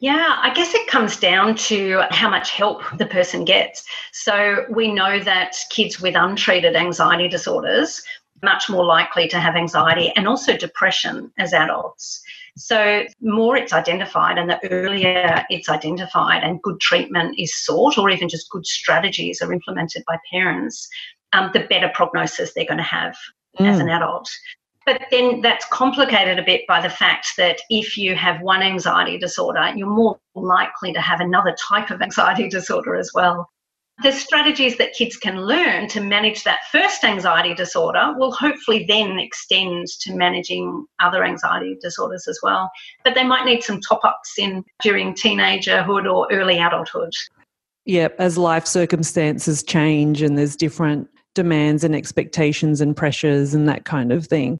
Yeah, 0.00 0.36
I 0.40 0.54
guess 0.54 0.74
it 0.74 0.86
comes 0.86 1.16
down 1.16 1.56
to 1.56 2.02
how 2.10 2.30
much 2.30 2.50
help 2.50 2.82
the 2.98 3.06
person 3.06 3.44
gets. 3.44 3.84
So 4.12 4.64
we 4.70 4.92
know 4.92 5.18
that 5.18 5.56
kids 5.70 6.00
with 6.00 6.14
untreated 6.14 6.76
anxiety 6.76 7.28
disorders 7.28 8.00
much 8.42 8.68
more 8.68 8.84
likely 8.84 9.28
to 9.28 9.40
have 9.40 9.56
anxiety 9.56 10.12
and 10.14 10.28
also 10.28 10.56
depression 10.56 11.32
as 11.38 11.52
adults. 11.52 12.22
So, 12.56 13.04
more 13.20 13.56
it's 13.56 13.72
identified, 13.72 14.36
and 14.36 14.50
the 14.50 14.58
earlier 14.70 15.44
it's 15.48 15.68
identified 15.68 16.42
and 16.42 16.60
good 16.62 16.80
treatment 16.80 17.36
is 17.38 17.54
sought, 17.54 17.98
or 17.98 18.10
even 18.10 18.28
just 18.28 18.50
good 18.50 18.66
strategies 18.66 19.40
are 19.40 19.52
implemented 19.52 20.02
by 20.06 20.18
parents, 20.30 20.88
um, 21.32 21.50
the 21.52 21.60
better 21.60 21.90
prognosis 21.94 22.52
they're 22.54 22.64
going 22.64 22.78
to 22.78 22.82
have 22.82 23.16
mm. 23.60 23.66
as 23.66 23.78
an 23.78 23.88
adult. 23.88 24.28
But 24.88 25.02
then 25.10 25.42
that's 25.42 25.66
complicated 25.66 26.38
a 26.38 26.42
bit 26.42 26.66
by 26.66 26.80
the 26.80 26.88
fact 26.88 27.32
that 27.36 27.60
if 27.68 27.98
you 27.98 28.14
have 28.14 28.40
one 28.40 28.62
anxiety 28.62 29.18
disorder, 29.18 29.70
you're 29.76 29.86
more 29.86 30.18
likely 30.34 30.94
to 30.94 31.00
have 31.02 31.20
another 31.20 31.54
type 31.68 31.90
of 31.90 32.00
anxiety 32.08 32.48
disorder 32.48 32.96
as 32.96 33.10
well. 33.12 33.50
The 34.02 34.12
strategies 34.12 34.78
that 34.78 34.94
kids 34.94 35.18
can 35.18 35.42
learn 35.42 35.88
to 35.88 36.00
manage 36.00 36.42
that 36.44 36.60
first 36.72 37.04
anxiety 37.04 37.52
disorder 37.52 38.14
will 38.16 38.32
hopefully 38.32 38.86
then 38.88 39.18
extend 39.18 39.88
to 40.00 40.14
managing 40.14 40.86
other 41.00 41.22
anxiety 41.22 41.76
disorders 41.82 42.26
as 42.26 42.40
well. 42.42 42.70
But 43.04 43.14
they 43.14 43.24
might 43.24 43.44
need 43.44 43.62
some 43.62 43.82
top 43.82 44.00
ups 44.04 44.38
in 44.38 44.64
during 44.80 45.12
teenagerhood 45.12 46.10
or 46.10 46.32
early 46.32 46.60
adulthood. 46.60 47.12
Yep, 47.84 48.16
as 48.18 48.38
life 48.38 48.66
circumstances 48.66 49.62
change 49.62 50.22
and 50.22 50.38
there's 50.38 50.56
different 50.56 51.10
demands 51.34 51.84
and 51.84 51.94
expectations 51.94 52.80
and 52.80 52.96
pressures 52.96 53.52
and 53.52 53.68
that 53.68 53.84
kind 53.84 54.12
of 54.12 54.26
thing. 54.26 54.58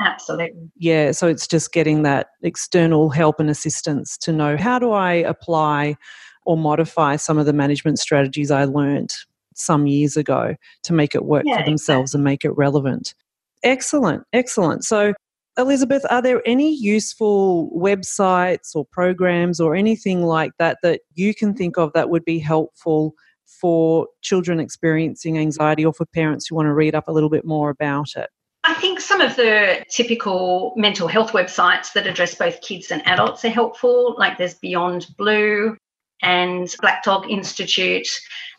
Absolutely. 0.00 0.70
Yeah, 0.76 1.12
so 1.12 1.28
it's 1.28 1.46
just 1.46 1.72
getting 1.72 2.02
that 2.02 2.28
external 2.42 3.10
help 3.10 3.38
and 3.38 3.48
assistance 3.48 4.16
to 4.18 4.32
know 4.32 4.56
how 4.56 4.78
do 4.78 4.92
I 4.92 5.12
apply 5.12 5.96
or 6.44 6.56
modify 6.56 7.16
some 7.16 7.38
of 7.38 7.46
the 7.46 7.52
management 7.52 7.98
strategies 7.98 8.50
I 8.50 8.64
learned 8.64 9.14
some 9.54 9.86
years 9.86 10.16
ago 10.16 10.56
to 10.82 10.92
make 10.92 11.14
it 11.14 11.24
work 11.24 11.44
yeah, 11.46 11.58
for 11.58 11.64
themselves 11.64 12.10
exactly. 12.10 12.18
and 12.18 12.24
make 12.24 12.44
it 12.44 12.56
relevant. 12.56 13.14
Excellent, 13.62 14.24
excellent. 14.32 14.84
So, 14.84 15.14
Elizabeth, 15.56 16.04
are 16.10 16.20
there 16.20 16.42
any 16.44 16.74
useful 16.74 17.70
websites 17.74 18.74
or 18.74 18.84
programs 18.84 19.60
or 19.60 19.76
anything 19.76 20.22
like 20.22 20.50
that 20.58 20.78
that 20.82 21.02
you 21.14 21.34
can 21.34 21.50
mm-hmm. 21.50 21.58
think 21.58 21.78
of 21.78 21.92
that 21.92 22.10
would 22.10 22.24
be 22.24 22.40
helpful 22.40 23.14
for 23.46 24.08
children 24.20 24.58
experiencing 24.58 25.38
anxiety 25.38 25.84
or 25.84 25.92
for 25.92 26.04
parents 26.06 26.46
who 26.46 26.56
want 26.56 26.66
to 26.66 26.74
read 26.74 26.94
up 26.94 27.06
a 27.06 27.12
little 27.12 27.30
bit 27.30 27.44
more 27.44 27.70
about 27.70 28.08
it? 28.16 28.28
I 28.66 28.72
think 28.74 28.98
some 28.98 29.20
of 29.20 29.36
the 29.36 29.84
typical 29.90 30.72
mental 30.76 31.06
health 31.06 31.32
websites 31.32 31.92
that 31.92 32.06
address 32.06 32.34
both 32.34 32.62
kids 32.62 32.90
and 32.90 33.06
adults 33.06 33.44
are 33.44 33.50
helpful, 33.50 34.14
like 34.18 34.38
there's 34.38 34.54
Beyond 34.54 35.06
Blue 35.18 35.76
and 36.22 36.74
Black 36.80 37.04
Dog 37.04 37.30
Institute. 37.30 38.08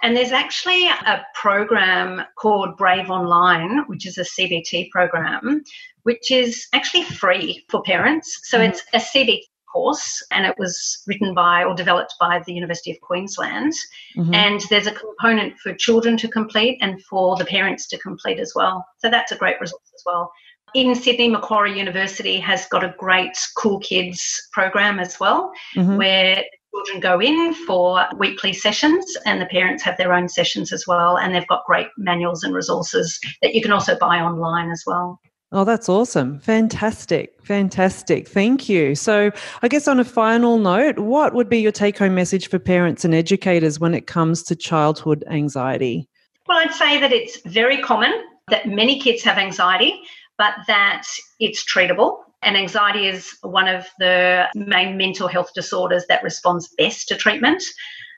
And 0.03 0.15
there's 0.15 0.31
actually 0.31 0.87
a 0.87 1.25
program 1.33 2.21
called 2.37 2.77
Brave 2.77 3.09
Online, 3.09 3.79
which 3.87 4.05
is 4.05 4.19
a 4.19 4.21
CBT 4.21 4.91
program, 4.91 5.63
which 6.03 6.29
is 6.29 6.67
actually 6.73 7.03
free 7.05 7.65
for 7.69 7.81
parents. 7.81 8.41
So 8.43 8.59
mm-hmm. 8.59 8.69
it's 8.69 8.83
a 8.93 8.99
CBT 8.99 9.39
course, 9.75 10.23
and 10.31 10.45
it 10.45 10.55
was 10.57 11.03
written 11.05 11.33
by 11.33 11.65
or 11.65 11.75
developed 11.75 12.15
by 12.17 12.41
the 12.45 12.53
University 12.53 12.91
of 12.91 13.01
Queensland. 13.01 13.73
Mm-hmm. 14.17 14.33
And 14.33 14.61
there's 14.69 14.87
a 14.87 14.93
component 14.93 15.57
for 15.59 15.73
children 15.73 16.15
to 16.17 16.29
complete 16.29 16.77
and 16.81 17.03
for 17.03 17.35
the 17.35 17.45
parents 17.45 17.87
to 17.89 17.97
complete 17.97 18.39
as 18.39 18.53
well. 18.55 18.85
So 18.99 19.09
that's 19.09 19.33
a 19.33 19.37
great 19.37 19.59
resource 19.59 19.91
as 19.93 20.03
well. 20.05 20.31
In 20.73 20.95
Sydney, 20.95 21.29
Macquarie 21.29 21.77
University 21.77 22.39
has 22.39 22.65
got 22.67 22.83
a 22.83 22.95
great 22.97 23.37
Cool 23.57 23.79
Kids 23.79 24.21
program 24.53 24.99
as 24.99 25.19
well, 25.19 25.51
mm-hmm. 25.75 25.97
where 25.97 26.43
children 26.73 26.99
go 27.01 27.21
in 27.21 27.53
for 27.67 28.05
weekly 28.17 28.53
sessions 28.53 29.05
and 29.25 29.41
the 29.41 29.45
parents 29.45 29.83
have 29.83 29.97
their 29.97 30.13
own 30.13 30.27
sessions 30.29 30.71
as 30.71 30.85
well. 30.87 31.17
And 31.17 31.33
they've 31.33 31.47
got 31.47 31.65
great 31.65 31.87
manuals 31.97 32.43
and 32.43 32.53
resources 32.53 33.19
that 33.41 33.53
you 33.53 33.61
can 33.61 33.71
also 33.71 33.97
buy 33.97 34.19
online 34.19 34.69
as 34.71 34.83
well. 34.87 35.19
Oh, 35.55 35.63
that's 35.63 35.87
awesome. 35.87 36.37
Fantastic. 36.41 37.33
Fantastic. 37.45 38.27
Thank 38.27 38.67
you. 38.67 38.93
So, 38.93 39.31
I 39.61 39.69
guess 39.69 39.87
on 39.87 40.01
a 40.01 40.03
final 40.03 40.57
note, 40.57 40.99
what 40.99 41.33
would 41.33 41.47
be 41.47 41.59
your 41.59 41.71
take 41.71 41.97
home 41.97 42.13
message 42.13 42.49
for 42.49 42.59
parents 42.59 43.05
and 43.05 43.15
educators 43.15 43.79
when 43.79 43.93
it 43.93 44.05
comes 44.05 44.43
to 44.43 44.55
childhood 44.57 45.23
anxiety? 45.31 46.09
Well, 46.45 46.57
I'd 46.57 46.73
say 46.73 46.99
that 46.99 47.13
it's 47.13 47.39
very 47.45 47.81
common 47.81 48.11
that 48.49 48.67
many 48.67 48.99
kids 48.99 49.23
have 49.23 49.37
anxiety, 49.37 49.97
but 50.37 50.55
that 50.67 51.07
it's 51.39 51.63
treatable. 51.63 52.17
And 52.41 52.57
anxiety 52.57 53.07
is 53.07 53.33
one 53.41 53.69
of 53.69 53.87
the 53.97 54.49
main 54.55 54.97
mental 54.97 55.29
health 55.29 55.51
disorders 55.55 56.03
that 56.09 56.21
responds 56.21 56.67
best 56.77 57.07
to 57.07 57.15
treatment. 57.15 57.63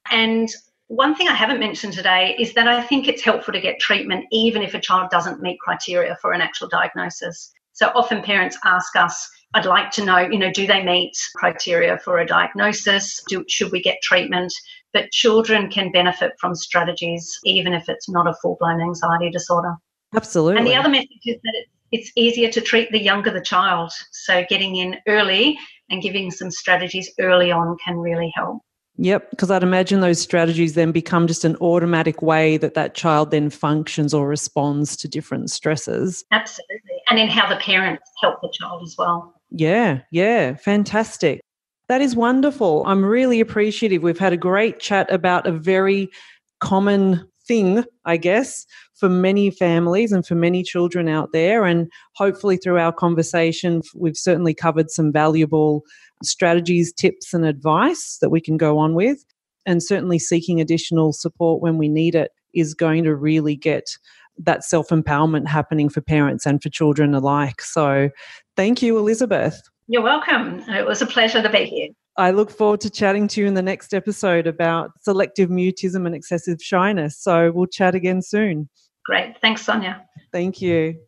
And 0.09 0.49
one 0.87 1.15
thing 1.15 1.27
I 1.27 1.33
haven't 1.33 1.59
mentioned 1.59 1.93
today 1.93 2.35
is 2.39 2.53
that 2.53 2.67
I 2.67 2.81
think 2.81 3.07
it's 3.07 3.21
helpful 3.21 3.53
to 3.53 3.59
get 3.59 3.79
treatment 3.79 4.25
even 4.31 4.61
if 4.61 4.73
a 4.73 4.79
child 4.79 5.09
doesn't 5.09 5.41
meet 5.41 5.59
criteria 5.59 6.17
for 6.21 6.31
an 6.31 6.41
actual 6.41 6.69
diagnosis. 6.69 7.51
So 7.73 7.91
often 7.93 8.23
parents 8.23 8.57
ask 8.63 8.95
us, 8.95 9.29
I'd 9.53 9.65
like 9.65 9.91
to 9.91 10.05
know, 10.05 10.17
you 10.17 10.39
know, 10.39 10.51
do 10.51 10.65
they 10.65 10.83
meet 10.83 11.13
criteria 11.35 11.97
for 11.99 12.19
a 12.19 12.25
diagnosis? 12.25 13.21
Do, 13.27 13.43
should 13.47 13.71
we 13.71 13.81
get 13.81 13.97
treatment? 14.01 14.53
But 14.93 15.11
children 15.11 15.69
can 15.69 15.91
benefit 15.91 16.33
from 16.39 16.55
strategies 16.55 17.37
even 17.43 17.73
if 17.73 17.89
it's 17.89 18.09
not 18.09 18.27
a 18.27 18.33
full 18.41 18.57
blown 18.59 18.81
anxiety 18.81 19.29
disorder. 19.29 19.75
Absolutely. 20.15 20.57
And 20.57 20.67
the 20.67 20.75
other 20.75 20.89
message 20.89 21.21
is 21.25 21.35
that 21.43 21.65
it's 21.91 22.11
easier 22.15 22.49
to 22.49 22.61
treat 22.61 22.91
the 22.91 23.01
younger 23.01 23.31
the 23.31 23.41
child. 23.41 23.91
So 24.11 24.45
getting 24.49 24.77
in 24.77 24.97
early 25.07 25.57
and 25.89 26.01
giving 26.01 26.31
some 26.31 26.51
strategies 26.51 27.11
early 27.19 27.51
on 27.51 27.77
can 27.83 27.97
really 27.97 28.31
help. 28.35 28.61
Yep, 28.99 29.29
because 29.29 29.51
I'd 29.51 29.63
imagine 29.63 30.01
those 30.01 30.19
strategies 30.19 30.73
then 30.73 30.91
become 30.91 31.27
just 31.27 31.45
an 31.45 31.55
automatic 31.57 32.21
way 32.21 32.57
that 32.57 32.73
that 32.73 32.95
child 32.95 33.29
then 33.29 33.49
functions 33.49 34.13
or 34.13 34.27
responds 34.27 34.95
to 34.97 35.07
different 35.07 35.51
stresses. 35.51 36.25
Absolutely. 36.31 37.01
And 37.09 37.19
in 37.19 37.27
how 37.27 37.47
the 37.47 37.57
parents 37.57 38.09
help 38.21 38.41
the 38.41 38.51
child 38.51 38.81
as 38.83 38.95
well. 38.97 39.33
Yeah, 39.51 40.01
yeah, 40.11 40.55
fantastic. 40.55 41.41
That 41.89 42.01
is 42.01 42.15
wonderful. 42.15 42.83
I'm 42.85 43.05
really 43.05 43.39
appreciative. 43.39 44.03
We've 44.03 44.19
had 44.19 44.33
a 44.33 44.37
great 44.37 44.79
chat 44.79 45.11
about 45.13 45.47
a 45.47 45.51
very 45.51 46.09
common 46.59 47.25
thing, 47.47 47.85
I 48.03 48.17
guess, 48.17 48.65
for 48.95 49.07
many 49.07 49.51
families 49.51 50.11
and 50.11 50.25
for 50.25 50.35
many 50.35 50.63
children 50.63 51.07
out 51.07 51.31
there. 51.31 51.63
And 51.63 51.89
hopefully, 52.15 52.57
through 52.57 52.79
our 52.79 52.91
conversation, 52.91 53.83
we've 53.95 54.17
certainly 54.17 54.53
covered 54.53 54.91
some 54.91 55.13
valuable 55.13 55.83
strategies, 56.23 56.93
tips, 56.93 57.33
and 57.33 57.45
advice 57.45 58.17
that 58.21 58.29
we 58.29 58.41
can 58.41 58.57
go 58.57 58.77
on 58.77 58.93
with. 58.93 59.25
And 59.65 59.83
certainly 59.83 60.17
seeking 60.17 60.61
additional 60.61 61.11
support 61.11 61.61
when 61.61 61.77
we 61.77 61.89
need 61.89 62.15
it 62.15 62.31
is 62.53 62.73
going 62.73 63.03
to 63.03 63.15
really 63.15 63.55
get 63.55 63.97
that 64.39 64.63
self 64.63 64.89
empowerment 64.89 65.47
happening 65.47 65.89
for 65.89 66.01
parents 66.01 66.45
and 66.45 66.61
for 66.61 66.69
children 66.69 67.13
alike. 67.13 67.61
So, 67.61 68.09
thank 68.55 68.81
you, 68.81 68.97
Elizabeth. 68.97 69.61
You're 69.87 70.03
welcome. 70.03 70.59
It 70.69 70.85
was 70.85 71.01
a 71.01 71.05
pleasure 71.05 71.41
to 71.41 71.49
be 71.49 71.65
here. 71.65 71.89
I 72.17 72.31
look 72.31 72.49
forward 72.49 72.81
to 72.81 72.89
chatting 72.89 73.27
to 73.29 73.41
you 73.41 73.47
in 73.47 73.53
the 73.53 73.61
next 73.61 73.93
episode 73.93 74.47
about 74.47 74.91
selective 75.01 75.49
mutism 75.49 76.05
and 76.05 76.15
excessive 76.15 76.61
shyness. 76.61 77.17
So, 77.17 77.51
we'll 77.51 77.67
chat 77.67 77.95
again 77.95 78.21
soon. 78.21 78.69
Great. 79.05 79.39
Thanks, 79.41 79.63
Sonia. 79.63 80.05
Thank 80.31 80.61
you. 80.61 80.99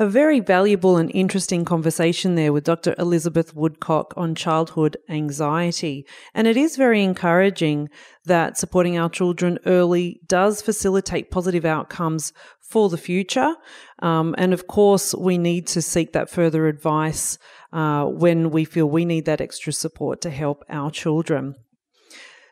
A 0.00 0.06
very 0.06 0.40
valuable 0.40 0.96
and 0.96 1.10
interesting 1.14 1.66
conversation 1.66 2.34
there 2.34 2.54
with 2.54 2.64
Dr. 2.64 2.94
Elizabeth 2.96 3.54
Woodcock 3.54 4.14
on 4.16 4.34
childhood 4.34 4.96
anxiety. 5.10 6.06
And 6.32 6.46
it 6.46 6.56
is 6.56 6.78
very 6.78 7.04
encouraging 7.04 7.90
that 8.24 8.56
supporting 8.56 8.96
our 8.96 9.10
children 9.10 9.58
early 9.66 10.18
does 10.26 10.62
facilitate 10.62 11.30
positive 11.30 11.66
outcomes 11.66 12.32
for 12.60 12.88
the 12.88 12.96
future. 12.96 13.54
Um, 13.98 14.34
and 14.38 14.54
of 14.54 14.66
course, 14.68 15.14
we 15.14 15.36
need 15.36 15.66
to 15.66 15.82
seek 15.82 16.14
that 16.14 16.30
further 16.30 16.66
advice 16.66 17.36
uh, 17.70 18.06
when 18.06 18.48
we 18.50 18.64
feel 18.64 18.88
we 18.88 19.04
need 19.04 19.26
that 19.26 19.42
extra 19.42 19.70
support 19.70 20.22
to 20.22 20.30
help 20.30 20.64
our 20.70 20.90
children. 20.90 21.56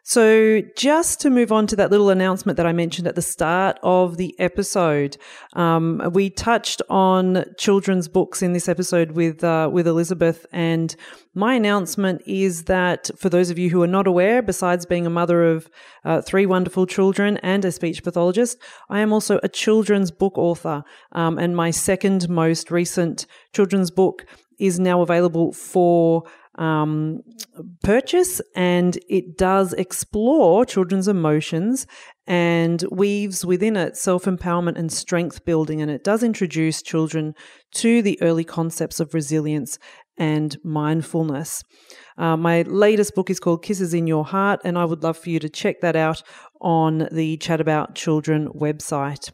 So, 0.08 0.62
just 0.74 1.20
to 1.20 1.28
move 1.28 1.52
on 1.52 1.66
to 1.66 1.76
that 1.76 1.90
little 1.90 2.08
announcement 2.08 2.56
that 2.56 2.64
I 2.64 2.72
mentioned 2.72 3.06
at 3.06 3.14
the 3.14 3.20
start 3.20 3.78
of 3.82 4.16
the 4.16 4.34
episode, 4.40 5.18
um, 5.52 6.00
we 6.14 6.30
touched 6.30 6.80
on 6.88 7.44
children's 7.58 8.08
books 8.08 8.40
in 8.40 8.54
this 8.54 8.70
episode 8.70 9.10
with 9.10 9.44
uh, 9.44 9.68
with 9.70 9.86
Elizabeth, 9.86 10.46
and 10.50 10.96
my 11.34 11.52
announcement 11.52 12.22
is 12.24 12.64
that 12.64 13.10
for 13.18 13.28
those 13.28 13.50
of 13.50 13.58
you 13.58 13.68
who 13.68 13.82
are 13.82 13.86
not 13.86 14.06
aware, 14.06 14.40
besides 14.40 14.86
being 14.86 15.04
a 15.04 15.10
mother 15.10 15.44
of 15.44 15.68
uh, 16.06 16.22
three 16.22 16.46
wonderful 16.46 16.86
children 16.86 17.36
and 17.42 17.66
a 17.66 17.70
speech 17.70 18.02
pathologist, 18.02 18.56
I 18.88 19.00
am 19.00 19.12
also 19.12 19.38
a 19.42 19.48
children's 19.50 20.10
book 20.10 20.38
author, 20.38 20.84
um, 21.12 21.36
and 21.36 21.54
my 21.54 21.70
second 21.70 22.30
most 22.30 22.70
recent 22.70 23.26
children's 23.52 23.90
book 23.90 24.24
is 24.58 24.80
now 24.80 25.02
available 25.02 25.52
for 25.52 26.24
um, 26.58 27.20
purchase 27.82 28.40
and 28.54 28.98
it 29.08 29.38
does 29.38 29.72
explore 29.72 30.64
children's 30.64 31.08
emotions 31.08 31.86
and 32.26 32.84
weaves 32.90 33.44
within 33.44 33.76
it 33.76 33.96
self 33.96 34.24
empowerment 34.24 34.76
and 34.76 34.92
strength 34.92 35.44
building. 35.44 35.80
And 35.80 35.90
it 35.90 36.04
does 36.04 36.22
introduce 36.22 36.82
children 36.82 37.34
to 37.76 38.02
the 38.02 38.20
early 38.20 38.44
concepts 38.44 39.00
of 39.00 39.14
resilience 39.14 39.78
and 40.18 40.56
mindfulness. 40.64 41.62
Uh, 42.18 42.36
my 42.36 42.62
latest 42.62 43.14
book 43.14 43.30
is 43.30 43.38
called 43.38 43.62
Kisses 43.62 43.94
in 43.94 44.08
Your 44.08 44.24
Heart, 44.24 44.60
and 44.64 44.76
I 44.76 44.84
would 44.84 45.04
love 45.04 45.16
for 45.16 45.30
you 45.30 45.38
to 45.38 45.48
check 45.48 45.80
that 45.80 45.94
out 45.94 46.22
on 46.60 47.08
the 47.12 47.36
Chat 47.36 47.60
About 47.60 47.94
Children 47.94 48.48
website. 48.48 49.30